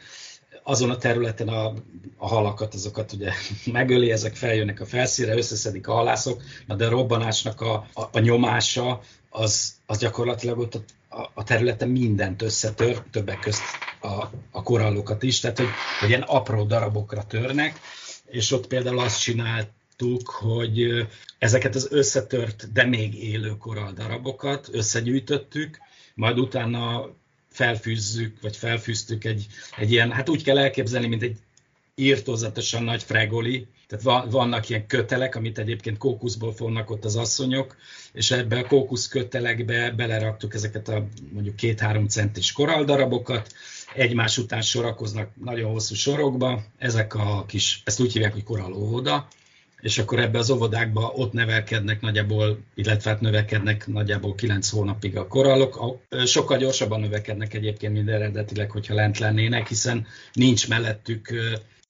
azon 0.62 0.90
a 0.90 0.96
területen 0.96 1.49
a, 1.49 1.73
a 2.16 2.28
halakat, 2.28 2.75
azokat 2.75 3.12
ugye 3.12 3.32
megöli, 3.73 4.11
ezek 4.11 4.35
feljönnek 4.37 4.80
a 4.80 4.87
felszínre, 4.87 5.37
összeszedik 5.37 5.88
a 5.88 5.92
halászok, 5.92 6.42
de 6.76 6.87
a 6.87 6.90
robbanásnak 6.90 7.61
a, 7.61 7.87
a, 7.94 8.02
a 8.12 8.18
nyomása 8.18 9.00
az, 9.30 9.75
az 9.87 9.99
gyakorlatilag 9.99 10.58
ott 10.58 10.75
a, 11.08 11.30
a 11.35 11.44
területen 11.44 11.88
mindent 11.88 12.42
összetör, 12.42 13.02
többek 13.11 13.38
közt 13.38 13.62
a, 14.00 14.25
a 14.50 14.62
korallokat 14.62 15.23
is, 15.23 15.40
tehát 15.40 15.58
hogy, 15.58 15.68
hogy 16.00 16.08
ilyen 16.08 16.23
apró 16.23 16.64
darabokra 16.64 17.25
törnek, 17.25 17.80
és 18.26 18.52
ott 18.52 18.66
például 18.66 18.99
azt 18.99 19.20
csinált, 19.20 19.68
láttuk, 19.99 20.29
hogy 20.29 21.07
ezeket 21.38 21.75
az 21.75 21.88
összetört, 21.91 22.73
de 22.73 22.85
még 22.85 23.15
élő 23.23 23.57
koraldarabokat 23.57 24.69
összegyűjtöttük, 24.73 25.79
majd 26.15 26.38
utána 26.38 27.11
felfűzzük, 27.50 28.41
vagy 28.41 28.57
felfűztük 28.57 29.25
egy, 29.25 29.47
egy 29.76 29.93
ilyen, 29.93 30.12
hát 30.12 30.29
úgy 30.29 30.43
kell 30.43 30.59
elképzelni, 30.59 31.07
mint 31.07 31.23
egy 31.23 31.37
írtózatosan 31.95 32.83
nagy 32.83 33.03
fregoli, 33.03 33.67
tehát 33.87 34.31
vannak 34.31 34.69
ilyen 34.69 34.87
kötelek, 34.87 35.35
amit 35.35 35.59
egyébként 35.59 35.99
kókuszból 35.99 36.53
fognak 36.55 36.91
ott 36.91 37.05
az 37.05 37.17
asszonyok, 37.17 37.76
és 38.12 38.31
ebbe 38.31 38.59
a 38.59 38.67
kókusz 38.67 39.09
kötelekbe 39.09 39.91
beleraktuk 39.91 40.55
ezeket 40.55 40.88
a 40.88 41.07
mondjuk 41.33 41.57
két-három 41.57 42.09
centis 42.09 42.53
koraldarabokat, 42.53 43.55
egymás 43.95 44.38
után 44.38 44.62
sorakoznak 44.62 45.31
nagyon 45.45 45.71
hosszú 45.71 45.95
sorokba, 45.95 46.62
ezek 46.79 47.15
a 47.15 47.45
kis, 47.47 47.83
ezt 47.85 48.00
úgy 48.00 48.12
hívják, 48.12 48.33
hogy 48.33 48.45
korallóvoda, 48.45 49.29
és 49.87 49.99
akkor 49.99 50.19
ebbe 50.19 50.38
az 50.38 50.50
óvodákba 50.50 51.12
ott 51.14 51.33
nevelkednek 51.33 52.00
nagyjából, 52.00 52.59
illetve 52.75 53.11
hát 53.11 53.21
növekednek 53.21 53.87
nagyjából 53.87 54.35
9 54.35 54.69
hónapig 54.69 55.16
a 55.16 55.26
korallok. 55.26 55.99
Sokkal 56.25 56.59
gyorsabban 56.59 57.00
növekednek 57.00 57.55
egyébként, 57.55 57.93
mint 57.93 58.09
eredetileg, 58.09 58.71
hogyha 58.71 58.95
lent 58.95 59.19
lennének, 59.19 59.69
hiszen 59.69 60.07
nincs 60.33 60.69
mellettük 60.69 61.33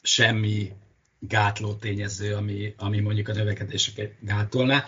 semmi 0.02 0.72
gátló 1.18 1.72
tényező, 1.72 2.34
ami, 2.34 2.74
ami 2.78 3.00
mondjuk 3.00 3.28
a 3.28 3.32
növekedéseket 3.32 4.12
gátolná. 4.20 4.84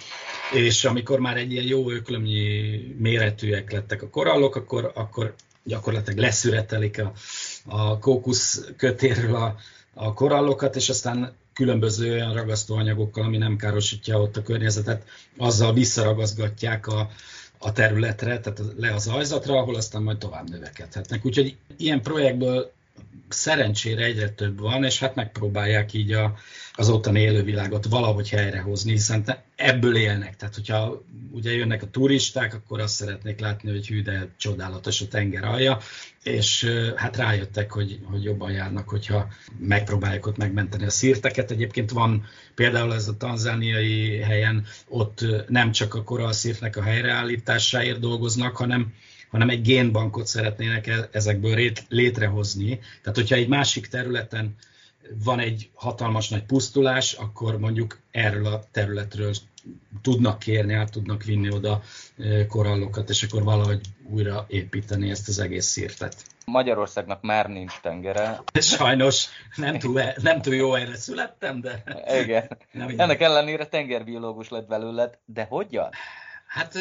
És 0.53 0.85
amikor 0.85 1.21
már 1.21 1.37
egy 1.37 1.53
ilyen 1.53 1.67
jó 1.67 1.91
öklömnyi 1.91 2.79
méretűek 2.99 3.73
lettek 3.73 4.03
a 4.03 4.09
korallok, 4.09 4.57
akkor, 4.57 4.93
akkor 4.95 5.35
gyakorlatilag 5.65 6.19
leszüretelik 6.19 7.01
a, 7.01 7.13
a 7.67 7.99
kókusz 7.99 8.65
kötérről 8.77 9.35
a, 9.35 9.57
a 9.95 10.15
korallokat, 10.15 10.77
és 10.77 10.89
aztán 10.89 11.37
különböző 11.59 12.13
olyan 12.13 12.35
ragasztóanyagokkal, 12.35 13.25
ami 13.25 13.37
nem 13.37 13.57
károsítja 13.57 14.21
ott 14.21 14.37
a 14.37 14.43
környezetet, 14.43 15.05
azzal 15.37 15.73
visszaragazgatják 15.73 16.87
a, 16.87 17.11
a 17.59 17.73
területre, 17.73 18.41
tehát 18.41 18.63
le 18.77 18.95
az 18.95 19.09
ajzatra, 19.09 19.59
ahol 19.59 19.75
aztán 19.75 20.03
majd 20.03 20.19
tovább 20.19 20.51
növekedhetnek. 20.51 21.25
Úgyhogy 21.25 21.57
ilyen 21.77 22.03
projektből 22.03 22.73
szerencsére 23.29 24.05
egyre 24.05 24.29
több 24.29 24.61
van, 24.61 24.85
és 24.85 24.99
hát 24.99 25.15
megpróbálják 25.15 25.93
így 25.93 26.13
a, 26.13 26.35
az 26.73 26.89
ottani 26.89 27.21
élővilágot 27.21 27.85
valahogy 27.85 28.29
helyrehozni, 28.29 28.91
hiszen 28.91 29.25
ebből 29.57 29.97
élnek. 29.97 30.37
Tehát, 30.37 30.55
hogyha 30.55 31.05
ugye 31.31 31.53
jönnek 31.53 31.83
a 31.83 31.91
turisták, 31.91 32.55
akkor 32.55 32.81
azt 32.81 32.95
szeretnék 32.95 33.41
látni, 33.41 33.71
hogy 33.71 33.87
hű, 33.87 34.03
de 34.03 34.29
csodálatos 34.37 35.01
a 35.01 35.09
tenger 35.09 35.45
alja, 35.45 35.79
és 36.23 36.67
hát 36.97 37.17
rájöttek, 37.17 37.73
hogy, 37.73 37.99
hogy 38.05 38.23
jobban 38.23 38.51
járnak, 38.51 38.89
hogyha 38.89 39.29
megpróbálják 39.59 40.27
ott 40.27 40.37
megmenteni 40.37 40.85
a 40.85 40.91
szírteket. 40.91 41.51
Egyébként 41.51 41.91
van 41.91 42.27
például 42.55 42.95
ez 42.95 43.09
a 43.09 43.17
tanzániai 43.17 44.19
helyen, 44.19 44.67
ott 44.89 45.25
nem 45.49 45.73
csak 45.73 45.95
a 45.95 46.03
koralszírtnek 46.03 46.77
a 46.77 46.83
helyreállításáért 46.83 48.01
dolgoznak, 48.01 48.57
hanem 48.57 48.95
hanem 49.31 49.49
egy 49.49 49.63
génbankot 49.63 50.27
szeretnének 50.27 50.87
e- 50.87 51.09
ezekből 51.13 51.71
létrehozni. 51.89 52.79
Tehát, 53.03 53.19
hogyha 53.19 53.35
egy 53.35 53.49
másik 53.49 53.87
területen 53.87 54.55
van 55.25 55.39
egy 55.39 55.71
hatalmas 55.75 56.29
nagy 56.29 56.45
pusztulás, 56.45 57.13
akkor 57.13 57.59
mondjuk 57.59 57.99
erről 58.11 58.47
a 58.47 58.63
területről 58.71 59.33
tudnak 60.03 60.39
kérni, 60.39 60.75
át 60.75 60.91
tudnak 60.91 61.25
vinni 61.25 61.51
oda 61.51 61.83
e, 62.19 62.47
korallokat, 62.47 63.11
és 63.11 63.23
akkor 63.23 63.43
valahogy 63.43 63.81
újra 64.11 64.45
építeni 64.49 65.11
ezt 65.11 65.29
az 65.29 65.39
egész 65.39 65.67
szírtet. 65.67 66.25
Magyarországnak 66.45 67.23
már 67.23 67.49
nincs 67.49 67.81
tengere. 67.83 68.43
Sajnos 68.61 69.27
nem 69.57 69.79
túl, 69.79 70.03
nem 70.23 70.41
túl 70.41 70.55
jó 70.55 70.75
erre 70.75 70.97
születtem, 70.97 71.61
de... 71.61 71.83
Igen. 72.23 72.59
Nem 72.73 72.95
Ennek 72.97 73.21
ellenére 73.21 73.67
tengerbiológus 73.67 74.49
lett 74.49 74.69
belőled, 74.69 75.19
de 75.25 75.47
hogyan? 75.49 75.91
Hát 76.47 76.79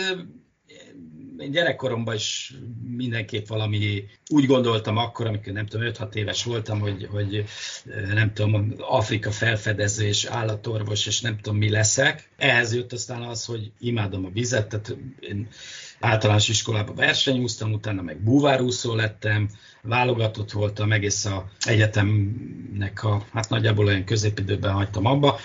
én 1.39 1.51
gyerekkoromban 1.51 2.15
is 2.15 2.53
mindenképp 2.95 3.47
valami, 3.47 4.05
úgy 4.29 4.45
gondoltam 4.45 4.97
akkor, 4.97 5.27
amikor 5.27 5.53
nem 5.53 5.65
tudom, 5.65 5.89
5-6 5.91 6.13
éves 6.13 6.43
voltam, 6.43 6.79
hogy, 6.79 7.07
hogy 7.11 7.45
nem 8.13 8.33
tudom, 8.33 8.73
Afrika 8.77 9.31
felfedező 9.31 10.05
és 10.05 10.25
állatorvos, 10.25 11.05
és 11.05 11.21
nem 11.21 11.37
tudom, 11.37 11.57
mi 11.57 11.69
leszek. 11.69 12.29
Ehhez 12.37 12.73
jött 12.73 12.93
aztán 12.93 13.21
az, 13.21 13.45
hogy 13.45 13.71
imádom 13.79 14.25
a 14.25 14.29
vizet, 14.29 14.67
tehát 14.67 14.97
én 15.19 15.47
általános 15.99 16.49
iskolában 16.49 16.95
versenyúztam, 16.95 17.71
utána 17.71 18.01
meg 18.01 18.23
búvárúszó 18.23 18.95
lettem, 18.95 19.49
válogatott 19.81 20.51
voltam, 20.51 20.91
egész 20.91 21.25
a 21.25 21.49
egyetemnek 21.59 23.03
a, 23.03 23.25
hát 23.33 23.49
nagyjából 23.49 23.85
olyan 23.85 24.05
középidőben 24.05 24.71
hagytam 24.71 25.05
abba, 25.05 25.39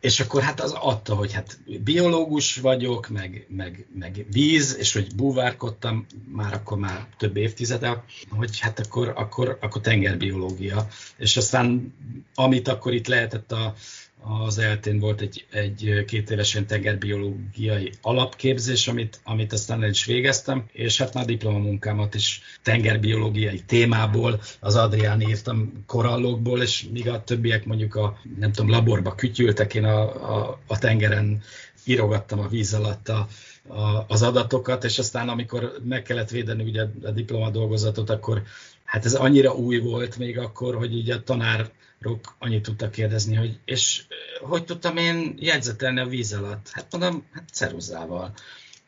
és 0.00 0.20
akkor 0.20 0.42
hát 0.42 0.60
az 0.60 0.72
adta, 0.72 1.14
hogy 1.14 1.32
hát 1.32 1.58
biológus 1.84 2.56
vagyok, 2.56 3.08
meg, 3.08 3.46
meg, 3.48 3.86
meg 3.94 4.26
víz, 4.30 4.76
és 4.78 4.92
hogy 4.92 5.14
búvárkodtam 5.14 6.06
már 6.28 6.54
akkor 6.54 6.78
már 6.78 7.06
több 7.16 7.36
évtizede, 7.36 8.04
hogy 8.30 8.58
hát 8.58 8.78
akkor, 8.78 9.12
akkor, 9.16 9.58
akkor 9.60 9.80
tengerbiológia. 9.80 10.88
És 11.16 11.36
aztán 11.36 11.94
amit 12.34 12.68
akkor 12.68 12.94
itt 12.94 13.06
lehetett 13.06 13.52
a, 13.52 13.74
az 14.22 14.58
eltén 14.58 14.98
volt 14.98 15.20
egy, 15.20 15.46
egy 15.50 16.04
két 16.06 16.30
évesen 16.30 16.66
tengerbiológiai 16.66 17.92
alapképzés, 18.02 18.88
amit, 18.88 19.20
amit 19.24 19.52
aztán 19.52 19.82
el 19.82 19.88
is 19.88 20.04
végeztem, 20.04 20.64
és 20.72 20.98
hát 20.98 21.14
már 21.14 21.24
diplomamunkámat 21.24 22.14
is 22.14 22.40
tengerbiológiai 22.62 23.60
témából, 23.66 24.40
az 24.60 24.76
Adrián 24.76 25.20
írtam 25.20 25.84
korallokból, 25.86 26.62
és 26.62 26.86
míg 26.92 27.08
a 27.08 27.24
többiek 27.24 27.64
mondjuk 27.64 27.94
a, 27.94 28.18
nem 28.38 28.52
tudom, 28.52 28.70
laborba 28.70 29.14
kütyültek, 29.14 29.74
én 29.74 29.84
a, 29.84 30.00
a, 30.36 30.58
a 30.66 30.78
tengeren 30.78 31.42
írogattam 31.84 32.38
a 32.38 32.48
víz 32.48 32.74
alatt 32.74 33.08
a, 33.08 33.28
a, 33.68 34.04
az 34.08 34.22
adatokat, 34.22 34.84
és 34.84 34.98
aztán 34.98 35.28
amikor 35.28 35.72
meg 35.84 36.02
kellett 36.02 36.30
védeni 36.30 36.62
ugye 36.62 36.82
a 37.02 37.10
diplomadolgozatot, 37.10 38.10
akkor 38.10 38.42
hát 38.84 39.04
ez 39.04 39.14
annyira 39.14 39.54
új 39.54 39.78
volt 39.78 40.16
még 40.18 40.38
akkor, 40.38 40.74
hogy 40.74 40.94
ugye 40.94 41.14
a 41.14 41.22
tanár 41.22 41.70
Rok 42.00 42.36
annyit 42.38 42.62
tudta 42.62 42.90
kérdezni, 42.90 43.34
hogy 43.34 43.58
és 43.64 44.02
hogy 44.40 44.64
tudtam 44.64 44.96
én 44.96 45.34
jegyzetelni 45.38 46.00
a 46.00 46.06
víz 46.06 46.32
alatt? 46.32 46.68
Hát 46.72 46.86
mondom, 46.90 47.26
hát 47.32 47.48
ceruzával. 47.52 48.32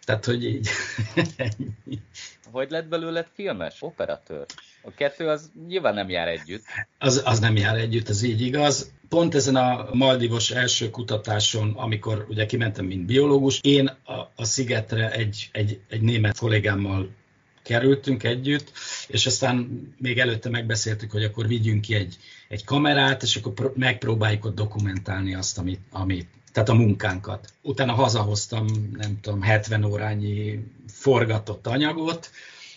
Tehát, 0.04 0.24
hogy 0.24 0.44
így. 0.44 0.68
hogy 2.52 2.70
lett 2.70 2.88
belőle 2.88 3.26
filmes, 3.34 3.82
operatőr? 3.82 4.46
A 4.82 4.90
kettő 4.90 5.28
az 5.28 5.50
nyilván 5.66 5.94
nem 5.94 6.08
jár 6.08 6.28
együtt. 6.28 6.64
Az, 6.98 7.22
az 7.24 7.38
nem 7.38 7.56
jár 7.56 7.76
együtt, 7.76 8.08
az 8.08 8.22
így 8.22 8.40
igaz. 8.40 8.92
Pont 9.08 9.34
ezen 9.34 9.56
a 9.56 9.88
Maldivos 9.92 10.50
első 10.50 10.90
kutatáson, 10.90 11.72
amikor 11.76 12.26
ugye 12.28 12.46
kimentem, 12.46 12.84
mint 12.84 13.06
biológus, 13.06 13.60
én 13.62 13.86
a, 13.86 14.14
a 14.36 14.44
szigetre 14.44 15.10
egy, 15.10 15.48
egy, 15.52 15.80
egy 15.88 16.00
német 16.00 16.38
kollégámmal 16.38 17.10
kerültünk 17.70 18.22
együtt, 18.22 18.72
és 19.06 19.26
aztán 19.26 19.82
még 19.98 20.18
előtte 20.18 20.48
megbeszéltük, 20.48 21.10
hogy 21.10 21.24
akkor 21.24 21.46
vigyünk 21.46 21.80
ki 21.80 21.94
egy, 21.94 22.16
egy 22.48 22.64
kamerát, 22.64 23.22
és 23.22 23.36
akkor 23.36 23.72
megpróbáljuk 23.76 24.44
ott 24.44 24.54
dokumentálni 24.54 25.34
azt, 25.34 25.58
amit, 25.58 25.80
amit 25.90 26.28
tehát 26.52 26.68
a 26.68 26.74
munkánkat. 26.74 27.52
Utána 27.62 27.92
hazahoztam, 27.92 28.66
nem 28.96 29.20
tudom, 29.20 29.42
70 29.42 29.84
órányi 29.84 30.64
forgatott 30.86 31.66
anyagot, 31.66 32.30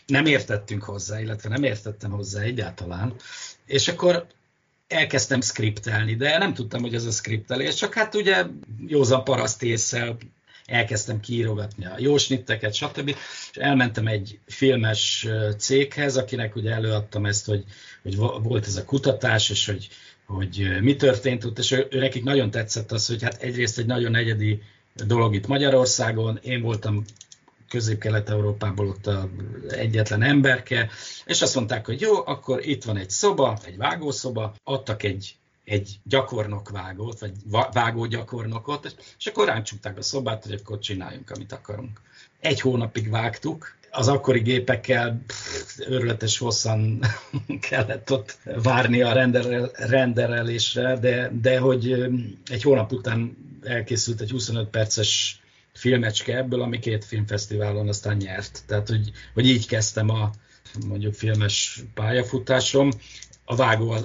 nem 0.05 0.25
értettünk 0.25 0.83
hozzá, 0.83 1.21
illetve 1.21 1.49
nem 1.49 1.63
értettem 1.63 2.11
hozzá 2.11 2.41
egyáltalán, 2.41 3.13
és 3.65 3.87
akkor 3.87 4.27
elkezdtem 4.87 5.41
skriptelni, 5.41 6.15
de 6.15 6.37
nem 6.37 6.53
tudtam, 6.53 6.81
hogy 6.81 6.95
ez 6.95 7.05
a 7.05 7.11
skriptelés, 7.11 7.75
csak 7.75 7.93
hát 7.93 8.15
ugye 8.15 8.45
józan 8.87 9.23
paraszt 9.23 9.63
észre 9.63 10.15
elkezdtem 10.65 11.19
kiírogatni 11.19 11.85
a 11.85 11.95
jó 11.97 12.17
snitteket, 12.17 12.73
stb. 12.73 13.07
És 13.51 13.57
elmentem 13.57 14.07
egy 14.07 14.39
filmes 14.45 15.27
céghez, 15.57 16.17
akinek 16.17 16.55
ugye 16.55 16.71
előadtam 16.71 17.25
ezt, 17.25 17.45
hogy, 17.45 17.63
hogy 18.03 18.15
volt 18.15 18.65
ez 18.65 18.75
a 18.75 18.85
kutatás, 18.85 19.49
és 19.49 19.65
hogy, 19.65 19.89
hogy 20.25 20.77
mi 20.81 20.95
történt 20.95 21.43
ott, 21.43 21.59
és 21.59 21.71
ő, 21.71 21.87
ő 21.89 21.99
nekik 21.99 22.23
nagyon 22.23 22.51
tetszett 22.51 22.91
az, 22.91 23.07
hogy 23.07 23.23
hát 23.23 23.41
egyrészt 23.41 23.77
egy 23.77 23.85
nagyon 23.85 24.15
egyedi 24.15 24.61
dolog 25.05 25.35
itt 25.35 25.47
Magyarországon, 25.47 26.39
én 26.41 26.61
voltam 26.61 27.03
közép-kelet-európából 27.69 28.87
ott 28.87 29.07
a 29.07 29.29
egyetlen 29.69 30.21
emberke, 30.21 30.89
és 31.25 31.41
azt 31.41 31.55
mondták, 31.55 31.85
hogy 31.85 32.01
jó, 32.01 32.25
akkor 32.25 32.67
itt 32.67 32.83
van 32.83 32.97
egy 32.97 33.09
szoba, 33.09 33.57
egy 33.65 33.77
vágószoba, 33.77 34.55
adtak 34.63 35.03
egy 35.03 35.35
egy 35.65 35.99
gyakornokvágót, 36.03 37.19
vagy 37.19 37.31
vágó 37.73 38.05
gyakornokot, 38.05 38.95
és 39.17 39.25
akkor 39.25 39.47
ránk 39.47 39.65
csukták 39.65 39.97
a 39.97 40.01
szobát, 40.01 40.43
hogy 40.43 40.53
akkor 40.53 40.79
csináljunk, 40.79 41.29
amit 41.29 41.51
akarunk. 41.51 42.01
Egy 42.39 42.61
hónapig 42.61 43.09
vágtuk, 43.09 43.75
az 43.95 44.07
akkori 44.07 44.39
gépekkel 44.39 45.21
pff, 45.27 45.79
őrületes 45.87 46.37
hosszan 46.37 46.99
kellett 47.69 48.11
ott 48.11 48.37
várni 48.43 49.01
a 49.01 49.13
renderel, 49.13 49.71
renderelésre, 49.73 50.97
de, 50.97 51.31
de 51.41 51.59
hogy 51.59 51.91
egy 52.45 52.61
hónap 52.61 52.91
után 52.91 53.37
elkészült 53.63 54.21
egy 54.21 54.31
25 54.31 54.69
perces 54.69 55.41
filmecske 55.73 56.37
ebből, 56.37 56.61
ami 56.61 56.79
két 56.79 57.05
filmfesztiválon 57.05 57.87
aztán 57.87 58.17
nyert. 58.17 58.63
Tehát, 58.65 58.87
hogy, 58.87 59.11
hogy 59.33 59.47
így 59.47 59.67
kezdtem 59.67 60.09
a 60.09 60.31
mondjuk 60.87 61.13
filmes 61.13 61.83
pályafutásom. 61.93 62.89
A 63.45 63.55
vágó 63.55 63.95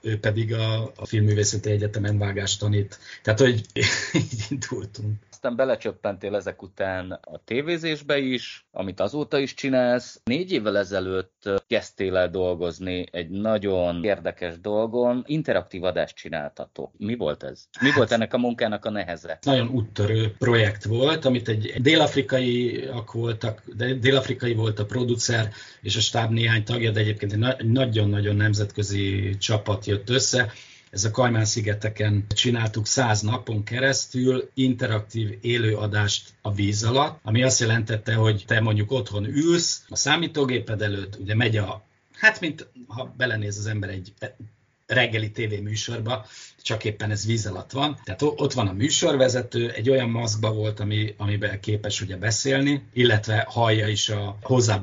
ő 0.00 0.18
pedig 0.18 0.54
a, 0.54 0.92
a 0.96 1.06
Filmművészeti 1.06 1.70
Egyetemen 1.70 2.18
vágást 2.18 2.60
tanít. 2.60 2.98
Tehát, 3.22 3.40
hogy 3.40 3.66
így 4.12 4.46
indultunk 4.48 5.14
aztán 5.38 5.56
belecsöppentél 5.56 6.34
ezek 6.34 6.62
után 6.62 7.10
a 7.10 7.40
tévézésbe 7.44 8.18
is, 8.18 8.66
amit 8.70 9.00
azóta 9.00 9.38
is 9.38 9.54
csinálsz. 9.54 10.20
Négy 10.24 10.52
évvel 10.52 10.78
ezelőtt 10.78 11.50
kezdtél 11.66 12.16
el 12.16 12.30
dolgozni 12.30 13.06
egy 13.10 13.28
nagyon 13.28 14.04
érdekes 14.04 14.60
dolgon, 14.60 15.24
interaktív 15.26 15.84
adást 15.84 16.16
csináltató. 16.16 16.92
Mi 16.96 17.16
volt 17.16 17.42
ez? 17.42 17.64
Mi 17.80 17.90
volt 17.96 18.12
ennek 18.12 18.34
a 18.34 18.38
munkának 18.38 18.84
a 18.84 18.90
neheze? 18.90 19.38
Nagyon 19.42 19.68
úttörő 19.68 20.34
projekt 20.38 20.84
volt, 20.84 21.24
amit 21.24 21.48
egy 21.48 21.74
dél-afrikaiak 21.80 23.12
voltak, 23.12 23.62
de 23.76 23.94
dél-afrikai 23.94 24.54
volt 24.54 24.78
a 24.78 24.86
producer 24.86 25.48
és 25.80 25.96
a 25.96 26.00
stáb 26.00 26.32
néhány 26.32 26.64
tagja, 26.64 26.90
de 26.90 27.00
egyébként 27.00 27.32
egy 27.32 27.70
nagyon-nagyon 27.70 28.36
nemzetközi 28.36 29.36
csapat 29.36 29.86
jött 29.86 30.10
össze, 30.10 30.52
ez 30.90 31.04
a 31.04 31.10
Kajmán-szigeteken 31.10 32.26
csináltuk 32.28 32.86
száz 32.86 33.20
napon 33.20 33.64
keresztül 33.64 34.50
interaktív 34.54 35.38
élőadást 35.40 36.32
a 36.42 36.52
víz 36.52 36.84
alatt, 36.84 37.18
ami 37.22 37.42
azt 37.42 37.60
jelentette, 37.60 38.14
hogy 38.14 38.44
te 38.46 38.60
mondjuk 38.60 38.90
otthon 38.90 39.24
ülsz 39.24 39.84
a 39.88 39.96
számítógéped 39.96 40.82
előtt, 40.82 41.16
ugye 41.16 41.34
megy 41.34 41.56
a 41.56 41.86
Hát, 42.18 42.40
mint 42.40 42.66
ha 42.86 43.14
belenéz 43.16 43.58
az 43.58 43.66
ember 43.66 43.90
egy 43.90 44.12
reggeli 44.88 45.30
tévéműsorba, 45.30 46.26
csak 46.62 46.84
éppen 46.84 47.10
ez 47.10 47.26
víz 47.26 47.46
alatt 47.46 47.70
van. 47.70 48.00
Tehát 48.04 48.22
ott 48.22 48.52
van 48.52 48.68
a 48.68 48.72
műsorvezető, 48.72 49.70
egy 49.70 49.90
olyan 49.90 50.10
maszkba 50.10 50.52
volt, 50.52 50.80
ami, 50.80 51.14
amiben 51.16 51.60
képes 51.60 52.00
ugye 52.00 52.16
beszélni, 52.16 52.82
illetve 52.92 53.46
hallja 53.48 53.88
is 53.88 54.08
a 54.08 54.38
hozzá 54.42 54.78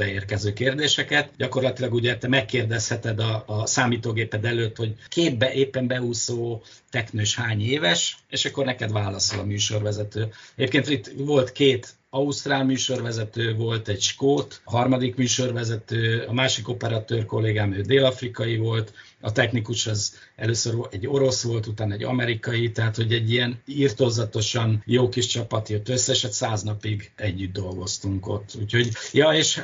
kérdéseket. 0.54 1.30
Gyakorlatilag 1.38 1.94
ugye 1.94 2.18
te 2.18 2.28
megkérdezheted 2.28 3.20
a, 3.20 3.44
a 3.48 3.66
számítógéped 3.66 4.46
előtt, 4.46 4.78
hogy 4.78 4.96
képbe 5.08 5.54
éppen 5.54 5.88
beúszó 5.88 6.62
teknős 6.90 7.36
hány 7.36 7.62
éves, 7.62 8.18
és 8.30 8.46
akkor 8.46 8.66
neked 8.66 8.92
válaszol 8.92 9.40
a 9.40 9.46
műsorvezető. 9.46 10.34
Egyébként 10.56 10.90
itt 10.90 11.12
volt 11.18 11.52
két 11.52 11.96
ausztrál 12.16 12.66
műsorvezető 12.66 13.56
volt, 13.56 13.88
egy 13.88 14.02
skót, 14.02 14.62
a 14.64 14.72
harmadik 14.72 15.16
műsorvezető, 15.16 16.26
a 16.28 16.34
másik 16.34 16.70
operatőr 16.70 17.26
kollégám, 17.26 17.74
ő 17.74 17.82
dél-afrikai 17.82 18.58
volt, 18.58 18.94
a 19.26 19.32
technikus 19.32 19.88
az 19.88 20.14
először 20.36 20.76
egy 20.90 21.08
orosz 21.08 21.44
volt, 21.44 21.68
utána 21.68 21.94
egy 21.94 22.04
amerikai, 22.04 22.72
tehát 22.72 22.96
hogy 22.96 23.14
egy 23.14 23.32
ilyen 23.32 23.62
írtozatosan 23.66 24.84
jó 24.86 25.10
kis 25.10 25.26
csapat 25.26 25.70
jött 25.70 25.90
össze, 25.90 26.12
és 26.12 26.24
egy 26.24 26.32
száz 26.32 26.64
napig 26.64 27.12
együtt 27.16 27.54
dolgoztunk 27.54 28.28
ott. 28.28 28.56
Úgyhogy, 28.62 28.92
ja, 29.12 29.34
és 29.34 29.62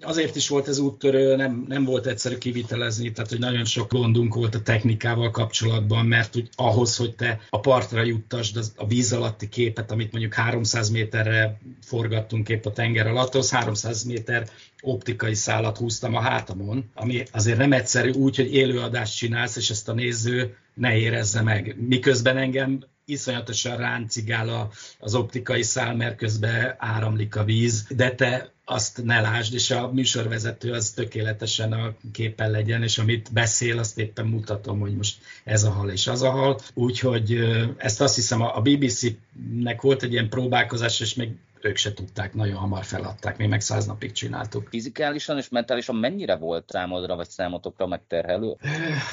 azért 0.00 0.36
is 0.36 0.48
volt 0.48 0.68
ez 0.68 0.78
úttörő, 0.78 1.36
nem, 1.36 1.64
nem 1.68 1.84
volt 1.84 2.06
egyszerű 2.06 2.38
kivitelezni, 2.38 3.12
tehát 3.12 3.30
hogy 3.30 3.38
nagyon 3.38 3.64
sok 3.64 3.92
gondunk 3.92 4.34
volt 4.34 4.54
a 4.54 4.62
technikával 4.62 5.30
kapcsolatban, 5.30 6.06
mert 6.06 6.36
úgy 6.36 6.48
ahhoz, 6.54 6.96
hogy 6.96 7.14
te 7.14 7.40
a 7.50 7.60
partra 7.60 8.02
juttasd 8.02 8.58
a 8.76 8.86
víz 8.86 9.12
alatti 9.12 9.48
képet, 9.48 9.90
amit 9.90 10.12
mondjuk 10.12 10.34
300 10.34 10.88
méterre 10.88 11.60
forgattunk 11.94 12.48
épp 12.48 12.64
a 12.64 12.72
tenger 12.72 13.06
alatt, 13.06 13.34
az 13.34 13.50
300 13.50 14.02
méter 14.02 14.48
optikai 14.80 15.34
szálat 15.34 15.78
húztam 15.78 16.14
a 16.14 16.20
hátamon, 16.20 16.90
ami 16.94 17.22
azért 17.32 17.58
nem 17.58 17.72
egyszerű 17.72 18.10
úgy, 18.10 18.36
hogy 18.36 18.54
élőadást 18.54 19.16
csinálsz, 19.16 19.56
és 19.56 19.70
ezt 19.70 19.88
a 19.88 19.92
néző 19.92 20.56
ne 20.74 20.96
érezze 20.96 21.42
meg. 21.42 21.76
Miközben 21.88 22.36
engem 22.36 22.78
iszonyatosan 23.04 23.76
ráncigál 23.76 24.70
az 24.98 25.14
optikai 25.14 25.62
szál, 25.62 25.94
mert 25.94 26.16
közben 26.16 26.74
áramlik 26.78 27.36
a 27.36 27.44
víz, 27.44 27.86
de 27.88 28.14
te 28.14 28.52
azt 28.64 29.04
ne 29.04 29.20
lásd, 29.20 29.54
és 29.54 29.70
a 29.70 29.92
műsorvezető 29.92 30.72
az 30.72 30.90
tökéletesen 30.90 31.72
a 31.72 31.94
képen 32.12 32.50
legyen, 32.50 32.82
és 32.82 32.98
amit 32.98 33.32
beszél, 33.32 33.78
azt 33.78 33.98
éppen 33.98 34.26
mutatom, 34.26 34.80
hogy 34.80 34.96
most 34.96 35.18
ez 35.44 35.64
a 35.64 35.70
hal 35.70 35.90
és 35.90 36.06
az 36.06 36.22
a 36.22 36.30
hal. 36.30 36.60
Úgyhogy 36.74 37.38
ezt 37.76 38.00
azt 38.00 38.14
hiszem 38.14 38.40
a 38.40 38.60
BBC-nek 38.60 39.80
volt 39.80 40.02
egy 40.02 40.12
ilyen 40.12 40.28
próbálkozás, 40.28 41.00
és 41.00 41.14
még 41.14 41.28
ők 41.64 41.76
se 41.76 41.92
tudták, 41.92 42.34
nagyon 42.34 42.56
hamar 42.56 42.84
feladták, 42.84 43.36
mi 43.36 43.46
meg 43.46 43.60
száz 43.60 43.86
napig 43.86 44.12
csináltuk. 44.12 44.68
Fizikálisan 44.68 45.38
és 45.38 45.48
mentálisan 45.48 45.96
mennyire 45.96 46.36
volt 46.36 46.70
számodra 46.70 47.16
vagy 47.16 47.28
számotokra 47.28 47.86
megterhelő? 47.86 48.56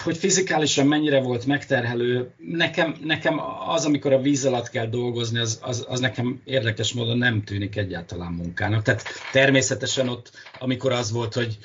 Hogy 0.04 0.18
fizikálisan 0.18 0.88
mennyire 0.88 1.22
volt 1.22 1.46
megterhelő, 1.46 2.32
nekem, 2.38 2.96
nekem 3.04 3.42
az, 3.68 3.86
amikor 3.86 4.14
a 4.14 4.22
víz 4.22 4.46
alatt 4.46 4.70
kell 4.70 4.88
dolgozni, 4.88 5.40
az, 5.40 5.60
az, 5.62 5.86
az 5.90 6.00
nekem 6.00 6.42
érdekes 6.44 6.94
módon 6.94 7.18
nem 7.18 7.44
tűnik 7.44 7.76
egyáltalán 7.76 8.32
munkának. 8.32 8.82
Tehát 8.82 9.04
természetesen 9.32 10.10
ott, 10.10 10.32
amikor 10.60 10.92
az 10.92 11.12
volt, 11.12 11.34
hogy 11.34 11.58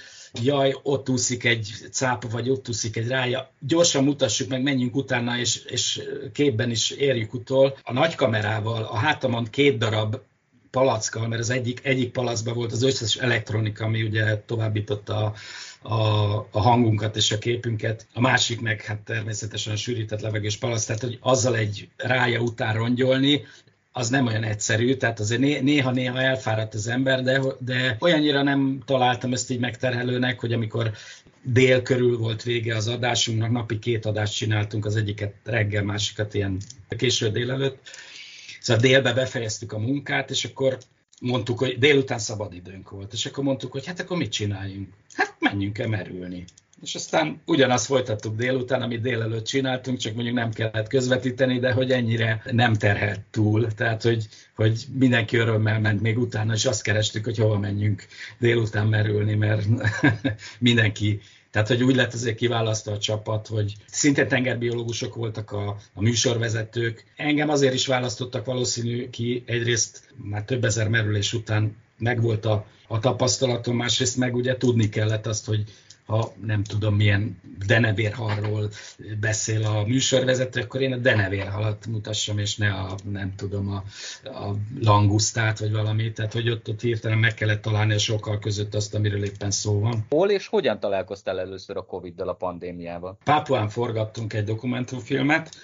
jaj, 0.42 0.77
ott 0.83 1.09
úszik 1.09 1.44
egy 1.44 1.75
cápa, 1.90 2.29
vagy 2.29 2.51
ott 2.51 2.68
úszik 2.68 2.96
egy 2.96 3.09
rája, 3.09 3.51
gyorsan 3.61 4.05
mutassuk 4.05 4.49
meg, 4.49 4.62
menjünk 4.62 4.96
utána, 4.96 5.38
és, 5.38 5.64
és 5.64 6.03
képben 6.33 6.70
is 6.70 6.90
érjük 6.90 7.35
utol. 7.35 7.77
A 7.83 7.92
nagy 7.92 8.14
kamerával, 8.14 8.83
a 8.83 8.96
hátamon 8.96 9.44
két 9.44 9.79
darab 9.79 10.16
palackkal, 10.77 11.29
mert 11.29 11.41
az 11.41 11.51
egyik, 11.51 11.81
egyik 11.83 12.11
palacban 12.11 12.55
volt 12.55 12.73
az 12.73 12.83
összes 12.83 13.17
elektronika, 13.17 13.85
ami 13.85 14.03
ugye 14.03 14.43
továbbította 14.47 15.17
a, 15.17 15.35
a, 15.95 16.49
a 16.51 16.61
hangunkat 16.61 17.17
és 17.17 17.33
a 17.33 17.39
képünket, 17.39 18.07
a 18.15 18.21
másik 18.21 18.61
meg 18.61 18.83
hát 18.83 18.99
természetesen 18.99 19.73
a 19.73 19.77
sűrített 19.77 20.21
levegős 20.21 20.57
palac, 20.57 20.85
tehát 20.85 21.03
hogy 21.03 21.19
azzal 21.21 21.57
egy 21.57 21.89
rája 21.97 22.41
után 22.41 22.75
rongyolni, 22.75 23.45
az 23.93 24.09
nem 24.09 24.27
olyan 24.27 24.43
egyszerű, 24.43 24.95
tehát 24.95 25.21
azért 25.21 25.41
néha-néha 25.62 26.21
elfáradt 26.21 26.75
az 26.75 26.89
ember, 26.89 27.23
de, 27.23 27.41
de 27.59 27.97
olyannyira 28.01 28.43
nem 28.43 28.83
találtam 28.87 29.33
ezt 29.33 29.51
így 29.51 29.61
megterhelőnek, 29.61 30.41
hogy 30.41 30.53
amikor 30.53 30.91
dél 31.43 31.83
körül 31.83 32.19
volt 32.19 32.43
vége 32.43 32.77
az 32.77 32.89
adásunknak, 32.89 33.51
napi 33.51 33.79
két 33.79 34.07
adást 34.07 34.37
csináltunk, 34.37 34.85
az 34.85 34.97
egyiket 34.97 35.35
reggel, 35.45 35.83
másikat 35.83 36.35
ilyen 36.35 36.57
késő 36.89 37.31
délelőtt, 37.31 37.79
Szóval 38.66 38.83
délbe 38.83 39.12
befejeztük 39.12 39.72
a 39.72 39.79
munkát, 39.79 40.31
és 40.31 40.44
akkor 40.44 40.79
mondtuk, 41.20 41.59
hogy 41.59 41.79
délután 41.79 42.18
szabadidőnk 42.18 42.90
volt, 42.90 43.12
és 43.12 43.26
akkor 43.26 43.44
mondtuk, 43.44 43.72
hogy 43.72 43.87
hát 43.87 44.00
akkor 44.00 44.16
mit 44.16 44.33
csináljunk? 44.33 44.88
Hát 45.14 45.37
menjünk 45.38 45.79
el 45.79 45.88
merülni. 45.88 46.44
És 46.83 46.94
aztán 46.94 47.42
ugyanazt 47.44 47.87
folytattuk 47.87 48.37
délután, 48.37 48.83
amit 48.83 49.00
délelőtt 49.00 49.44
csináltunk, 49.44 49.98
csak 49.98 50.14
mondjuk 50.14 50.37
nem 50.37 50.52
kellett 50.52 50.88
közvetíteni, 50.88 51.59
de 51.59 51.72
hogy 51.72 51.90
ennyire 51.90 52.42
nem 52.50 52.74
terhelt 52.74 53.20
túl. 53.31 53.66
Tehát, 53.74 54.02
hogy, 54.02 54.29
hogy 54.55 54.85
mindenki 54.92 55.37
örömmel 55.37 55.81
ment 55.81 56.00
még 56.00 56.18
utána, 56.18 56.52
és 56.52 56.64
azt 56.64 56.83
kerestük, 56.83 57.24
hogy 57.24 57.38
hova 57.38 57.59
menjünk 57.59 58.07
délután 58.38 58.87
merülni, 58.87 59.35
mert 59.35 59.66
mindenki 60.59 61.20
tehát, 61.57 61.71
hogy 61.71 61.83
úgy 61.83 61.97
lett 61.97 62.12
azért 62.12 62.37
kiválasztva 62.37 62.92
a 62.92 62.99
csapat, 62.99 63.47
hogy 63.47 63.75
szinte 63.87 64.27
tengerbiológusok 64.27 65.14
voltak 65.14 65.51
a, 65.53 65.77
a 65.95 66.03
műsorvezetők. 66.03 67.05
Engem 67.16 67.49
azért 67.49 67.75
is 67.75 67.87
választottak 67.87 68.45
valószínű 68.45 69.11
ki, 69.11 69.42
egyrészt 69.47 70.03
már 70.16 70.45
több 70.45 70.64
ezer 70.64 70.88
merülés 70.88 71.33
után 71.33 71.77
megvolt 71.99 72.45
a, 72.45 72.66
a 72.88 72.99
tapasztalatom, 72.99 73.77
másrészt 73.77 74.16
meg 74.16 74.35
ugye 74.35 74.57
tudni 74.57 74.88
kellett 74.88 75.27
azt, 75.27 75.47
hogy 75.47 75.64
ha 76.07 76.33
nem 76.45 76.64
tudom 76.64 76.95
milyen 76.95 77.40
denevérhalról 77.66 78.71
beszél 79.21 79.64
a 79.64 79.85
műsorvezető, 79.87 80.61
akkor 80.61 80.81
én 80.81 80.92
a 80.92 80.97
denevérhalat 80.97 81.87
mutassam, 81.87 82.38
és 82.38 82.57
ne 82.57 82.73
a, 82.73 82.95
nem 83.11 83.35
tudom, 83.37 83.69
a, 83.69 83.83
a 84.29 84.55
langusztát, 84.81 85.59
vagy 85.59 85.73
valamit. 85.73 86.14
Tehát, 86.14 86.33
hogy 86.33 86.51
ott, 86.51 86.69
ott 86.69 86.81
hirtelen 86.81 87.19
meg 87.19 87.35
kellett 87.35 87.62
találni 87.62 87.95
a 87.95 87.99
sokkal 87.99 88.38
között 88.38 88.75
azt, 88.75 88.95
amiről 88.95 89.25
éppen 89.25 89.51
szó 89.51 89.81
van. 89.81 90.07
Hol 90.09 90.31
és 90.31 90.47
hogyan 90.47 90.81
találkoztál 90.81 91.40
először 91.40 91.77
a 91.77 91.85
Covid-dal, 91.85 92.29
a 92.29 92.35
pandémiával? 92.35 93.19
Pápuán 93.25 93.69
forgattunk 93.69 94.33
egy 94.33 94.45
dokumentumfilmet, 94.45 95.55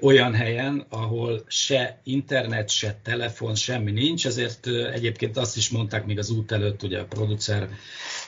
olyan 0.00 0.34
helyen, 0.34 0.86
ahol 0.88 1.44
se 1.46 2.00
internet, 2.04 2.68
se 2.70 2.98
telefon, 3.02 3.54
semmi 3.54 3.90
nincs, 3.90 4.26
ezért 4.26 4.66
egyébként 4.66 5.36
azt 5.36 5.56
is 5.56 5.68
mondták 5.68 6.06
még 6.06 6.18
az 6.18 6.30
út 6.30 6.52
előtt, 6.52 6.82
ugye 6.82 6.98
a 6.98 7.04
producer, 7.04 7.68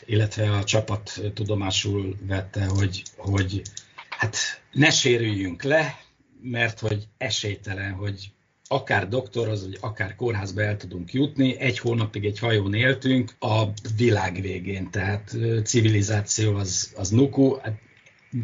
illetve 0.05 0.51
a 0.51 0.65
csapat 0.65 1.21
tudomásul 1.35 2.17
vette, 2.27 2.65
hogy, 2.65 3.03
hogy 3.17 3.63
hát 4.09 4.37
ne 4.73 4.91
sérüljünk 4.91 5.63
le, 5.63 5.99
mert 6.43 6.81
hogy 6.81 7.09
esélytelen, 7.19 7.93
hogy 7.93 8.33
akár 8.69 9.09
doktorhoz, 9.09 9.65
vagy 9.65 9.79
akár 9.81 10.15
kórházba 10.15 10.63
el 10.63 10.77
tudunk 10.77 11.13
jutni. 11.13 11.59
Egy 11.59 11.79
hónapig 11.79 12.25
egy 12.25 12.39
hajón 12.39 12.75
éltünk 12.75 13.35
a 13.39 13.65
világ 13.97 14.41
végén, 14.41 14.91
tehát 14.91 15.37
civilizáció 15.65 16.55
az, 16.55 16.93
az 16.97 17.11
nuku, 17.11 17.55
hát 17.55 17.79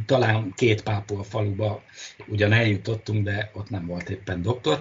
talán 0.07 0.53
két 0.57 0.83
pápol 0.83 1.25
faluba 1.25 1.83
ugyan 2.27 2.53
eljutottunk, 2.53 3.25
de 3.25 3.51
ott 3.55 3.71
nem 3.71 3.87
volt 3.87 4.11
éppen 4.11 4.43
doktor. 4.43 4.81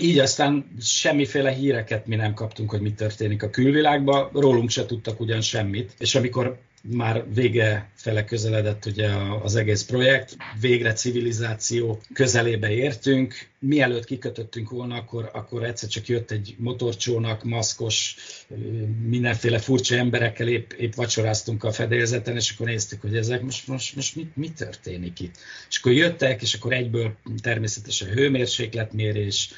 Így 0.00 0.18
aztán 0.18 0.70
semmiféle 0.80 1.50
híreket 1.50 2.06
mi 2.06 2.16
nem 2.16 2.34
kaptunk, 2.34 2.70
hogy 2.70 2.80
mi 2.80 2.92
történik 2.92 3.42
a 3.42 3.50
külvilágban, 3.50 4.30
rólunk 4.32 4.70
se 4.70 4.86
tudtak 4.86 5.20
ugyan 5.20 5.40
semmit, 5.40 5.94
és 5.98 6.14
amikor 6.14 6.58
már 6.90 7.24
vége 7.34 7.90
fele 7.94 8.24
közeledett 8.24 8.84
ugye 8.86 9.08
az 9.42 9.56
egész 9.56 9.82
projekt, 9.82 10.36
végre 10.60 10.92
civilizáció 10.92 12.00
közelébe 12.12 12.70
értünk. 12.70 13.34
Mielőtt 13.58 14.04
kikötöttünk 14.04 14.70
volna, 14.70 14.94
akkor, 14.94 15.30
akkor 15.32 15.64
egyszer 15.64 15.88
csak 15.88 16.06
jött 16.06 16.30
egy 16.30 16.54
motorcsónak, 16.58 17.44
maszkos, 17.44 18.16
mindenféle 19.02 19.58
furcsa 19.58 19.96
emberekkel, 19.96 20.48
épp, 20.48 20.72
épp 20.72 20.94
vacsoráztunk 20.94 21.64
a 21.64 21.72
fedélzeten, 21.72 22.36
és 22.36 22.50
akkor 22.50 22.66
néztük, 22.66 23.00
hogy 23.00 23.16
ezek 23.16 23.42
most, 23.42 23.66
most, 23.68 23.96
most 23.96 24.16
mi, 24.16 24.28
mi 24.34 24.50
történik 24.50 25.20
itt. 25.20 25.36
És 25.68 25.78
akkor 25.78 25.92
jöttek, 25.92 26.42
és 26.42 26.54
akkor 26.54 26.72
egyből 26.72 27.16
természetesen 27.42 28.08
hőmérsékletmérés, 28.08 29.50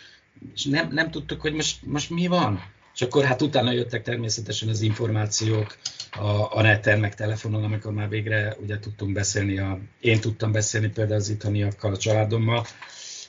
és 0.54 0.64
nem, 0.64 0.88
nem 0.92 1.10
tudtuk, 1.10 1.40
hogy 1.40 1.52
most, 1.52 1.86
most 1.86 2.10
mi 2.10 2.26
van 2.26 2.78
és 3.00 3.06
akkor 3.06 3.24
hát 3.24 3.42
utána 3.42 3.72
jöttek 3.72 4.02
természetesen 4.02 4.68
az 4.68 4.80
információk 4.80 5.76
a, 6.10 6.56
a 6.56 6.62
neten, 6.62 7.00
meg 7.00 7.14
telefonon, 7.14 7.64
amikor 7.64 7.92
már 7.92 8.08
végre 8.08 8.56
ugye 8.62 8.78
tudtunk 8.78 9.12
beszélni, 9.12 9.58
a, 9.58 9.78
én 10.00 10.20
tudtam 10.20 10.52
beszélni 10.52 10.88
például 10.88 11.20
az 11.20 11.28
itthoniakkal, 11.28 11.92
a 11.92 11.96
családommal, 11.96 12.66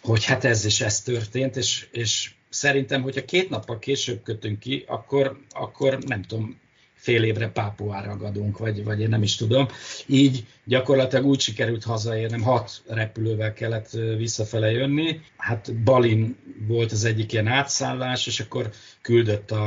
hogy 0.01 0.25
hát 0.25 0.45
ez 0.45 0.65
és 0.65 0.81
ez 0.81 1.01
történt, 1.01 1.55
és, 1.55 1.87
és 1.91 2.31
szerintem, 2.49 3.01
hogyha 3.01 3.25
két 3.25 3.49
nappal 3.49 3.79
később 3.79 4.23
kötünk 4.23 4.59
ki, 4.59 4.83
akkor, 4.87 5.39
akkor 5.49 5.97
nem 5.99 6.21
tudom, 6.21 6.59
fél 7.01 7.23
évre 7.23 7.47
Pápuára 7.47 8.07
ragadunk, 8.07 8.57
vagy, 8.57 8.83
vagy 8.83 8.99
én 8.99 9.09
nem 9.09 9.23
is 9.23 9.35
tudom. 9.35 9.67
Így 10.05 10.45
gyakorlatilag 10.65 11.25
úgy 11.25 11.39
sikerült 11.39 11.83
hazaérnem, 11.83 12.41
hat 12.41 12.83
repülővel 12.87 13.53
kellett 13.53 13.89
visszafele 14.17 14.71
jönni. 14.71 15.19
Hát 15.37 15.75
Balin 15.83 16.37
volt 16.67 16.91
az 16.91 17.05
egyik 17.05 17.33
ilyen 17.33 17.47
átszállás, 17.47 18.27
és 18.27 18.39
akkor 18.39 18.69
küldött 19.01 19.51
a, 19.51 19.65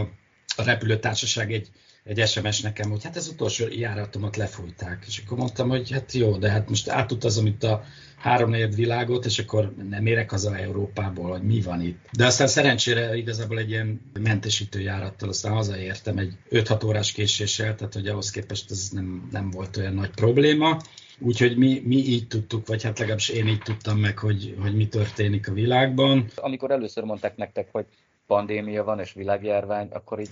a 0.57 0.62
repülőtársaság 0.64 1.53
egy 1.53 1.68
egy 2.05 2.27
SMS 2.27 2.61
nekem, 2.61 2.90
hogy 2.90 3.05
hát 3.05 3.17
az 3.17 3.29
utolsó 3.29 3.64
járatomat 3.71 4.37
lefújták. 4.37 5.05
És 5.07 5.23
akkor 5.25 5.38
mondtam, 5.38 5.69
hogy 5.69 5.90
hát 5.90 6.12
jó, 6.12 6.37
de 6.37 6.51
hát 6.51 6.69
most 6.69 6.88
átutazom 6.88 7.47
itt 7.47 7.62
a 7.62 7.83
háromnegyed 8.17 8.75
világot, 8.75 9.25
és 9.25 9.38
akkor 9.38 9.75
nem 9.88 10.07
érek 10.07 10.31
haza 10.31 10.57
Európából, 10.57 11.31
hogy 11.31 11.43
mi 11.43 11.61
van 11.61 11.81
itt. 11.81 11.99
De 12.12 12.27
aztán 12.27 12.47
szerencsére 12.47 13.17
igazából 13.17 13.59
egy 13.59 13.71
ilyen 13.71 14.11
mentesítő 14.21 14.81
járattal 14.81 15.29
aztán 15.29 15.53
hazaértem 15.53 16.19
egy 16.19 16.33
5-6 16.51 16.87
órás 16.87 17.12
késéssel, 17.12 17.75
tehát 17.75 17.95
hogy 17.95 18.07
ahhoz 18.07 18.31
képest 18.31 18.71
ez 18.71 18.88
nem, 18.93 19.29
nem 19.31 19.51
volt 19.51 19.77
olyan 19.77 19.95
nagy 19.95 20.11
probléma. 20.11 20.77
Úgyhogy 21.19 21.57
mi, 21.57 21.83
mi 21.85 21.97
így 21.97 22.27
tudtuk, 22.27 22.67
vagy 22.67 22.83
hát 22.83 22.99
legalábbis 22.99 23.29
én 23.29 23.47
így 23.47 23.62
tudtam 23.62 23.99
meg, 23.99 24.19
hogy, 24.19 24.57
hogy 24.61 24.75
mi 24.75 24.88
történik 24.88 25.49
a 25.49 25.53
világban. 25.53 26.27
Amikor 26.35 26.71
először 26.71 27.05
mondták 27.05 27.37
nektek, 27.37 27.69
hogy 27.73 27.87
pandémia 28.27 28.85
van 28.85 29.01
és 29.01 29.12
világjárvány, 29.12 29.88
akkor 29.93 30.21
így 30.21 30.31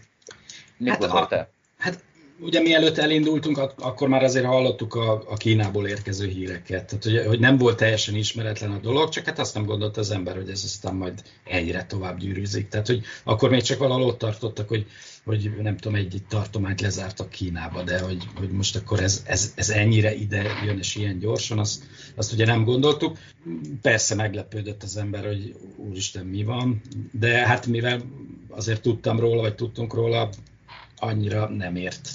mit 0.76 0.90
hát 0.90 1.00
gondoltál? 1.00 1.48
Hát 1.82 2.04
ugye 2.40 2.60
mielőtt 2.60 2.98
elindultunk, 2.98 3.58
akkor 3.78 4.08
már 4.08 4.22
azért 4.22 4.44
hallottuk 4.44 4.94
a, 4.94 5.12
a 5.12 5.36
Kínából 5.36 5.86
érkező 5.86 6.28
híreket. 6.28 6.86
Tehát, 6.86 7.04
hogy, 7.04 7.26
hogy 7.26 7.40
nem 7.40 7.58
volt 7.58 7.76
teljesen 7.76 8.14
ismeretlen 8.14 8.70
a 8.70 8.78
dolog, 8.78 9.08
csak 9.08 9.24
hát 9.24 9.38
azt 9.38 9.54
nem 9.54 9.64
gondolta 9.64 10.00
az 10.00 10.10
ember, 10.10 10.36
hogy 10.36 10.50
ez 10.50 10.62
aztán 10.64 10.94
majd 10.94 11.22
egyre 11.44 11.86
tovább 11.86 12.18
gyűrűzik. 12.18 12.68
Tehát, 12.68 12.86
hogy 12.86 13.02
akkor 13.24 13.50
még 13.50 13.62
csak 13.62 13.78
valahol 13.78 14.02
ott 14.02 14.18
tartottak, 14.18 14.68
hogy, 14.68 14.86
hogy 15.24 15.52
nem 15.62 15.76
tudom, 15.76 15.98
egy 15.98 16.22
tartományt 16.28 16.80
lezártak 16.80 17.30
Kínába, 17.30 17.82
de 17.82 18.00
hogy, 18.00 18.24
hogy 18.34 18.50
most 18.50 18.76
akkor 18.76 19.00
ez, 19.00 19.22
ez, 19.26 19.52
ez 19.56 19.70
ennyire 19.70 20.14
ide 20.14 20.42
jön 20.64 20.78
és 20.78 20.96
ilyen 20.96 21.18
gyorsan, 21.18 21.58
azt, 21.58 21.84
azt 22.16 22.32
ugye 22.32 22.46
nem 22.46 22.64
gondoltuk. 22.64 23.18
Persze 23.80 24.14
meglepődött 24.14 24.82
az 24.82 24.96
ember, 24.96 25.26
hogy 25.26 25.54
úristen, 25.76 26.26
mi 26.26 26.44
van, 26.44 26.80
de 27.12 27.46
hát 27.46 27.66
mivel 27.66 28.02
azért 28.48 28.82
tudtam 28.82 29.20
róla, 29.20 29.40
vagy 29.40 29.54
tudtunk 29.54 29.94
róla, 29.94 30.30
annyira 31.02 31.48
nem 31.48 31.76
ért, 31.76 32.08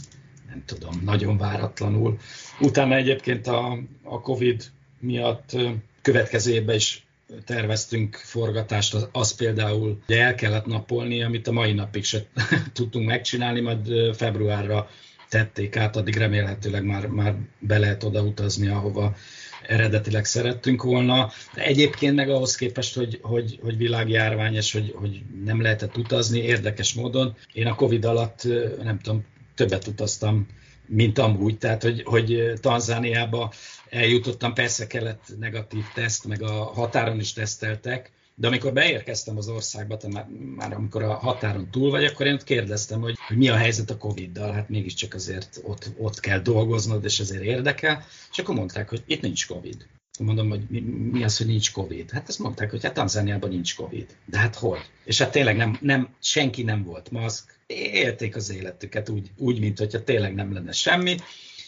nem 0.50 0.64
tudom, 0.66 1.02
nagyon 1.04 1.38
váratlanul. 1.38 2.18
Utána 2.60 2.96
egyébként 2.96 3.48
a, 3.48 3.78
a 4.04 4.22
Covid 4.22 4.64
miatt 5.00 5.58
következő 6.02 6.54
évben 6.54 6.76
is 6.76 7.06
terveztünk 7.46 8.16
forgatást, 8.16 8.94
az, 8.94 9.08
az 9.12 9.36
például 9.36 10.02
el 10.08 10.36
kellett 10.36 10.66
napolni, 10.66 11.24
amit 11.24 11.48
a 11.48 11.52
mai 11.52 11.74
napig 11.74 12.04
se 12.04 12.26
tudtunk 12.74 13.06
megcsinálni, 13.06 13.60
majd 13.60 14.16
februárra 14.16 14.90
tették 15.30 15.76
át, 15.76 15.96
addig 15.96 16.16
remélhetőleg 16.16 16.84
már, 16.84 17.06
már 17.08 17.36
be 17.60 17.78
lehet 17.78 18.04
oda 18.04 18.22
utazni, 18.22 18.68
ahova 18.68 19.16
eredetileg 19.62 20.26
szerettünk 20.26 20.84
volna. 20.84 21.32
De 21.54 21.64
egyébként 21.64 22.16
meg 22.16 22.30
ahhoz 22.30 22.56
képest, 22.56 22.96
hogy, 22.96 23.20
hogy, 23.22 23.60
hogy 23.62 23.78
világjárvány, 23.78 24.56
és 24.56 24.72
hogy, 24.72 24.94
hogy 24.96 25.22
nem 25.46 25.62
lehetett 25.62 25.98
utazni, 25.98 26.40
érdekes 26.40 26.94
módon. 26.94 27.36
Én 27.54 27.68
a 27.68 27.76
Covid 27.76 28.06
alatt, 28.06 28.48
nem 28.84 29.00
tudom, 29.00 29.26
többet 29.56 29.88
utaztam, 29.88 30.48
mint 30.86 31.18
amúgy, 31.18 31.58
tehát 31.58 31.84
hogy, 31.84 32.04
hogy 32.04 32.54
Tanzániába 32.62 33.54
eljutottam, 33.90 34.54
persze 34.54 34.88
kellett 34.88 35.24
negatív 35.40 35.84
teszt, 35.94 36.26
meg 36.26 36.42
a 36.42 36.64
határon 36.64 37.20
is 37.20 37.34
teszteltek, 37.34 38.12
de 38.40 38.48
amikor 38.48 38.74
beérkeztem 38.74 39.38
az 39.38 39.48
országba, 39.48 39.98
már, 40.12 40.28
már 40.56 40.74
amikor 40.74 41.04
a 41.04 41.14
határon 41.14 41.72
túl 41.72 41.90
vagy, 41.90 42.04
akkor 42.04 42.26
én 42.26 42.34
ott 42.34 42.44
kérdeztem, 42.44 43.02
hogy, 43.02 43.16
hogy 43.28 43.38
mi 43.38 43.50
a 43.50 43.56
helyzet 43.56 43.90
a 43.90 43.98
Covid-dal, 43.98 44.52
hát 44.52 44.70
mégiscsak 44.70 45.14
azért 45.14 45.62
ott, 45.64 45.92
ott 45.98 46.20
kell 46.20 46.40
dolgoznod, 46.40 47.04
és 47.04 47.20
ezért 47.20 47.44
érdekel. 47.44 48.06
És 48.32 48.38
akkor 48.40 48.56
mondták, 48.56 48.90
hogy 48.90 49.04
itt 49.06 49.22
nincs 49.22 49.48
Covid. 49.48 49.88
Mondom, 50.20 50.50
hogy 50.50 50.62
mi, 50.70 50.80
mi 51.12 51.24
az, 51.24 51.38
hogy 51.38 51.48
nincs 51.48 51.72
Covid? 51.72 52.12
Hát 52.12 52.28
azt 52.28 52.40
mondták, 52.40 52.70
hogy 52.70 52.84
hát 52.84 52.94
Tanzániában 52.94 53.50
nincs 53.50 53.76
Covid. 53.76 54.16
De 54.26 54.38
hát 54.38 54.56
hogy? 54.56 54.90
És 55.06 55.18
hát 55.18 55.32
tényleg 55.32 55.56
nem, 55.56 55.78
nem, 55.82 56.10
senki 56.22 56.64
nem 56.64 56.84
volt 56.84 57.12
maszk, 57.12 57.60
élték 57.68 58.36
az 58.36 58.52
életüket 58.52 59.10
úgy, 59.10 59.32
úgy 59.38 59.60
mint 59.60 59.78
hogyha 59.78 60.04
tényleg 60.04 60.34
nem 60.34 60.54
lenne 60.54 60.72
semmi. 60.72 61.18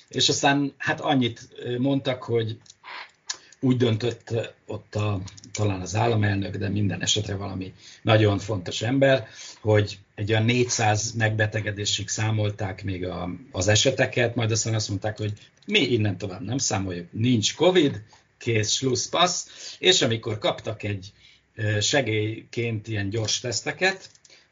És 0.07 0.29
aztán 0.29 0.73
hát 0.77 1.01
annyit 1.01 1.49
mondtak, 1.77 2.23
hogy 2.23 2.57
úgy 3.59 3.77
döntött 3.77 4.55
ott 4.65 4.95
a, 4.95 5.21
talán 5.51 5.81
az 5.81 5.95
államelnök, 5.95 6.55
de 6.55 6.69
minden 6.69 7.01
esetre 7.01 7.35
valami 7.35 7.73
nagyon 8.01 8.39
fontos 8.39 8.81
ember, 8.81 9.27
hogy 9.61 9.99
egy 10.15 10.31
olyan 10.31 10.45
400 10.45 11.13
megbetegedésig 11.13 12.07
számolták 12.07 12.83
még 12.83 13.05
a, 13.05 13.29
az 13.51 13.67
eseteket, 13.67 14.35
majd 14.35 14.51
aztán 14.51 14.73
azt 14.73 14.89
mondták, 14.89 15.17
hogy 15.17 15.33
mi 15.65 15.79
innen 15.79 16.17
tovább 16.17 16.41
nem 16.41 16.57
számoljuk, 16.57 17.07
nincs 17.11 17.55
Covid, 17.55 18.01
kész, 18.37 18.71
slusszpassz, 18.71 19.47
és 19.79 20.01
amikor 20.01 20.37
kaptak 20.37 20.83
egy 20.83 21.11
segélyként 21.79 22.87
ilyen 22.87 23.09
gyors 23.09 23.39
teszteket, 23.39 24.09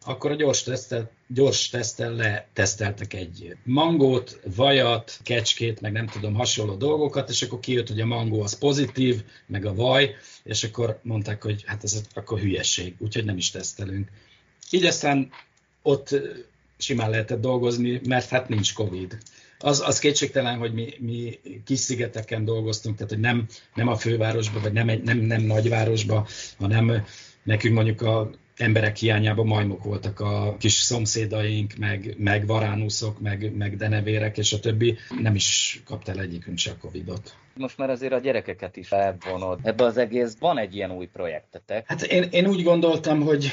akkor 0.07 0.31
a 0.31 0.35
gyors 0.35 0.63
tesztel, 0.63 1.11
gyors 1.27 1.69
tesztel 1.69 2.13
leteszteltek 2.13 3.13
egy 3.13 3.55
mangót, 3.63 4.39
vajat, 4.55 5.19
kecskét, 5.23 5.81
meg 5.81 5.91
nem 5.91 6.07
tudom, 6.07 6.33
hasonló 6.33 6.75
dolgokat, 6.75 7.29
és 7.29 7.41
akkor 7.41 7.59
kijött, 7.59 7.87
hogy 7.87 8.01
a 8.01 8.05
mangó 8.05 8.41
az 8.41 8.57
pozitív, 8.57 9.23
meg 9.45 9.65
a 9.65 9.73
vaj, 9.73 10.15
és 10.43 10.63
akkor 10.63 10.99
mondták, 11.03 11.43
hogy 11.43 11.63
hát 11.65 11.83
ez 11.83 12.01
akkor 12.13 12.39
hülyeség, 12.39 12.95
úgyhogy 12.99 13.25
nem 13.25 13.37
is 13.37 13.51
tesztelünk. 13.51 14.09
Így 14.69 14.85
aztán 14.85 15.29
ott 15.81 16.15
simán 16.77 17.09
lehetett 17.09 17.41
dolgozni, 17.41 18.01
mert 18.07 18.29
hát 18.29 18.49
nincs 18.49 18.73
Covid. 18.73 19.17
Az, 19.59 19.81
az 19.85 19.99
kétségtelen, 19.99 20.57
hogy 20.57 20.73
mi, 20.73 20.93
mi 20.99 21.39
kis 21.65 21.79
szigeteken 21.79 22.45
dolgoztunk, 22.45 22.95
tehát 22.95 23.11
hogy 23.11 23.21
nem, 23.21 23.47
nem 23.73 23.87
a 23.87 23.95
fővárosban, 23.95 24.61
vagy 24.61 24.73
nem, 24.73 25.01
nem, 25.03 25.17
nem 25.17 25.41
nagyvárosban, 25.41 26.25
hanem 26.57 27.05
nekünk 27.43 27.73
mondjuk 27.73 28.01
a 28.01 28.31
emberek 28.57 28.95
hiányában 28.95 29.47
majmok 29.47 29.83
voltak 29.83 30.19
a 30.19 30.55
kis 30.59 30.73
szomszédaink, 30.73 31.73
meg, 31.77 32.15
meg 32.17 32.47
varánuszok, 32.47 33.19
meg, 33.19 33.55
meg 33.55 33.75
denevérek, 33.75 34.37
és 34.37 34.53
a 34.53 34.59
többi. 34.59 34.97
Nem 35.21 35.35
is 35.35 35.81
kapta 35.85 36.11
el 36.11 36.19
egyikünk 36.19 36.57
se 36.57 36.71
a 36.71 36.77
Covid-ot. 36.77 37.35
Most 37.53 37.77
már 37.77 37.89
azért 37.89 38.13
a 38.13 38.19
gyerekeket 38.19 38.77
is 38.77 38.91
elvonod. 38.91 39.59
Ebbe 39.63 39.83
az 39.83 39.97
egész 39.97 40.35
van 40.39 40.57
egy 40.57 40.75
ilyen 40.75 40.91
új 40.91 41.05
projektetek. 41.05 41.87
Hát 41.87 42.01
én, 42.01 42.23
én 42.23 42.47
úgy 42.47 42.63
gondoltam, 42.63 43.21
hogy, 43.21 43.49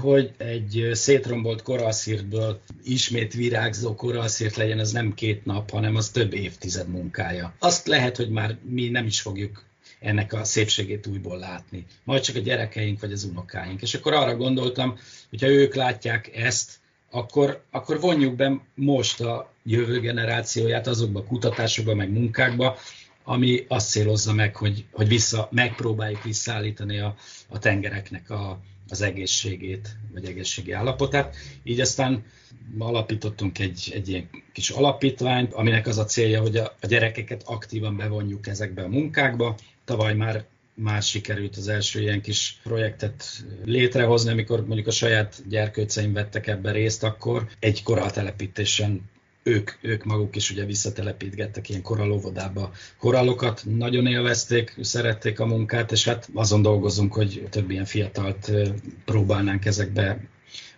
hogy 0.00 0.32
egy 0.36 0.90
szétrombolt 0.92 1.62
koralszírtből 1.62 2.60
ismét 2.84 3.34
virágzó 3.34 3.94
koralszírt 3.94 4.56
legyen, 4.56 4.78
ez 4.78 4.92
nem 4.92 5.14
két 5.14 5.44
nap, 5.44 5.70
hanem 5.70 5.96
az 5.96 6.10
több 6.10 6.32
évtized 6.32 6.88
munkája. 6.88 7.54
Azt 7.58 7.86
lehet, 7.86 8.16
hogy 8.16 8.30
már 8.30 8.56
mi 8.62 8.88
nem 8.88 9.06
is 9.06 9.20
fogjuk 9.20 9.64
ennek 10.02 10.32
a 10.32 10.44
szépségét 10.44 11.06
újból 11.06 11.38
látni. 11.38 11.86
Majd 12.04 12.22
csak 12.22 12.36
a 12.36 12.40
gyerekeink 12.40 13.00
vagy 13.00 13.12
az 13.12 13.24
unokáink. 13.24 13.82
És 13.82 13.94
akkor 13.94 14.12
arra 14.12 14.36
gondoltam, 14.36 14.98
hogyha 15.30 15.46
ők 15.46 15.74
látják 15.74 16.36
ezt, 16.36 16.80
akkor, 17.10 17.62
akkor 17.70 18.00
vonjuk 18.00 18.36
be 18.36 18.60
most 18.74 19.20
a 19.20 19.52
jövő 19.64 20.00
generációját 20.00 20.86
azokba 20.86 21.20
a 21.20 21.24
kutatásokba, 21.24 21.94
meg 21.94 22.10
munkákba, 22.10 22.76
ami 23.24 23.64
azt 23.68 23.90
célozza 23.90 24.32
meg, 24.32 24.56
hogy, 24.56 24.84
hogy 24.92 25.08
vissza, 25.08 25.48
megpróbáljuk 25.50 26.22
visszaállítani 26.22 26.98
a, 26.98 27.14
a 27.48 27.58
tengereknek 27.58 28.30
a, 28.30 28.60
az 28.88 29.00
egészségét, 29.00 29.96
vagy 30.12 30.24
egészségi 30.24 30.72
állapotát. 30.72 31.36
Így 31.62 31.80
aztán 31.80 32.24
alapítottunk 32.78 33.58
egy, 33.58 33.90
egy 33.94 34.08
ilyen 34.08 34.28
kis 34.52 34.70
alapítványt, 34.70 35.52
aminek 35.52 35.86
az 35.86 35.98
a 35.98 36.04
célja, 36.04 36.40
hogy 36.40 36.56
a, 36.56 36.76
a 36.80 36.86
gyerekeket 36.86 37.42
aktívan 37.44 37.96
bevonjuk 37.96 38.46
ezekbe 38.46 38.82
a 38.82 38.88
munkákba, 38.88 39.54
Tavaly 39.84 40.14
már 40.14 40.44
már 40.74 41.02
sikerült 41.02 41.56
az 41.56 41.68
első 41.68 42.00
ilyen 42.00 42.20
kis 42.20 42.60
projektet 42.62 43.24
létrehozni, 43.64 44.30
amikor 44.30 44.66
mondjuk 44.66 44.86
a 44.86 44.90
saját 44.90 45.42
gyerkőceim 45.48 46.12
vettek 46.12 46.46
ebben 46.46 46.72
részt, 46.72 47.02
akkor 47.02 47.48
egy 47.58 47.82
koraltelepítésen 47.82 49.10
ők, 49.42 49.70
ők 49.80 50.04
maguk 50.04 50.36
is 50.36 50.50
ugye 50.50 50.64
visszatelepítgettek 50.64 51.68
ilyen 51.68 51.82
koralóvodába 51.82 52.72
korallokat, 52.98 53.62
nagyon 53.64 54.06
élvezték, 54.06 54.74
szerették 54.80 55.40
a 55.40 55.46
munkát, 55.46 55.92
és 55.92 56.04
hát 56.04 56.28
azon 56.34 56.62
dolgozunk, 56.62 57.12
hogy 57.12 57.46
több 57.50 57.70
ilyen 57.70 57.84
fiatalt 57.84 58.52
próbálnánk 59.04 59.64
ezekbe 59.64 60.20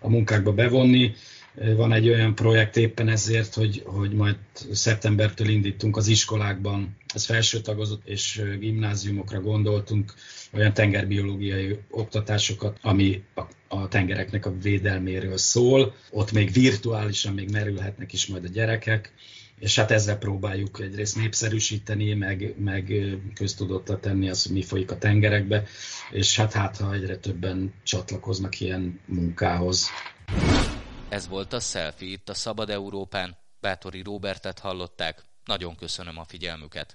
a 0.01 0.09
munkákba 0.09 0.53
bevonni. 0.53 1.15
Van 1.55 1.93
egy 1.93 2.09
olyan 2.09 2.35
projekt 2.35 2.77
éppen 2.77 3.09
ezért, 3.09 3.55
hogy, 3.55 3.83
hogy 3.85 4.13
majd 4.13 4.37
szeptembertől 4.73 5.49
indítunk 5.49 5.97
az 5.97 6.07
iskolákban, 6.07 6.97
ez 7.15 7.25
felső 7.25 7.61
tagozott 7.61 8.09
és 8.09 8.43
gimnáziumokra 8.59 9.41
gondoltunk, 9.41 10.15
olyan 10.53 10.75
tengerbiológiai 10.75 11.79
oktatásokat, 11.91 12.79
ami 12.83 13.23
a, 13.69 13.89
tengereknek 13.89 14.47
a 14.47 14.59
védelméről 14.63 15.37
szól. 15.37 15.95
Ott 16.11 16.33
még 16.33 16.53
virtuálisan 16.53 17.35
még 17.35 17.51
merülhetnek 17.51 18.13
is 18.13 18.27
majd 18.27 18.45
a 18.45 18.49
gyerekek, 18.49 19.13
és 19.59 19.79
hát 19.79 19.91
ezzel 19.91 20.19
próbáljuk 20.19 20.81
egyrészt 20.81 21.17
népszerűsíteni, 21.17 22.15
meg, 22.15 22.55
meg 22.59 22.93
köztudottat 23.35 24.01
tenni 24.01 24.29
azt, 24.29 24.47
hogy 24.47 24.57
mi 24.57 24.63
folyik 24.63 24.91
a 24.91 24.99
tengerekbe, 24.99 25.65
és 26.11 26.37
hát 26.37 26.53
hát, 26.53 26.77
ha 26.77 26.95
egyre 26.95 27.17
többen 27.17 27.73
csatlakoznak 27.83 28.61
ilyen 28.61 29.01
munkához. 29.07 29.89
Ez 31.15 31.29
volt 31.29 31.53
a 31.53 31.61
Selfie 31.61 32.09
itt 32.13 32.29
a 32.29 32.35
Szabad 32.35 32.71
Európán, 32.71 33.37
Bátori 33.61 34.03
Róbertet 34.03 34.59
hallották, 34.59 35.23
nagyon 35.45 35.77
köszönöm 35.77 36.19
a 36.19 36.25
figyelmüket. 36.25 36.93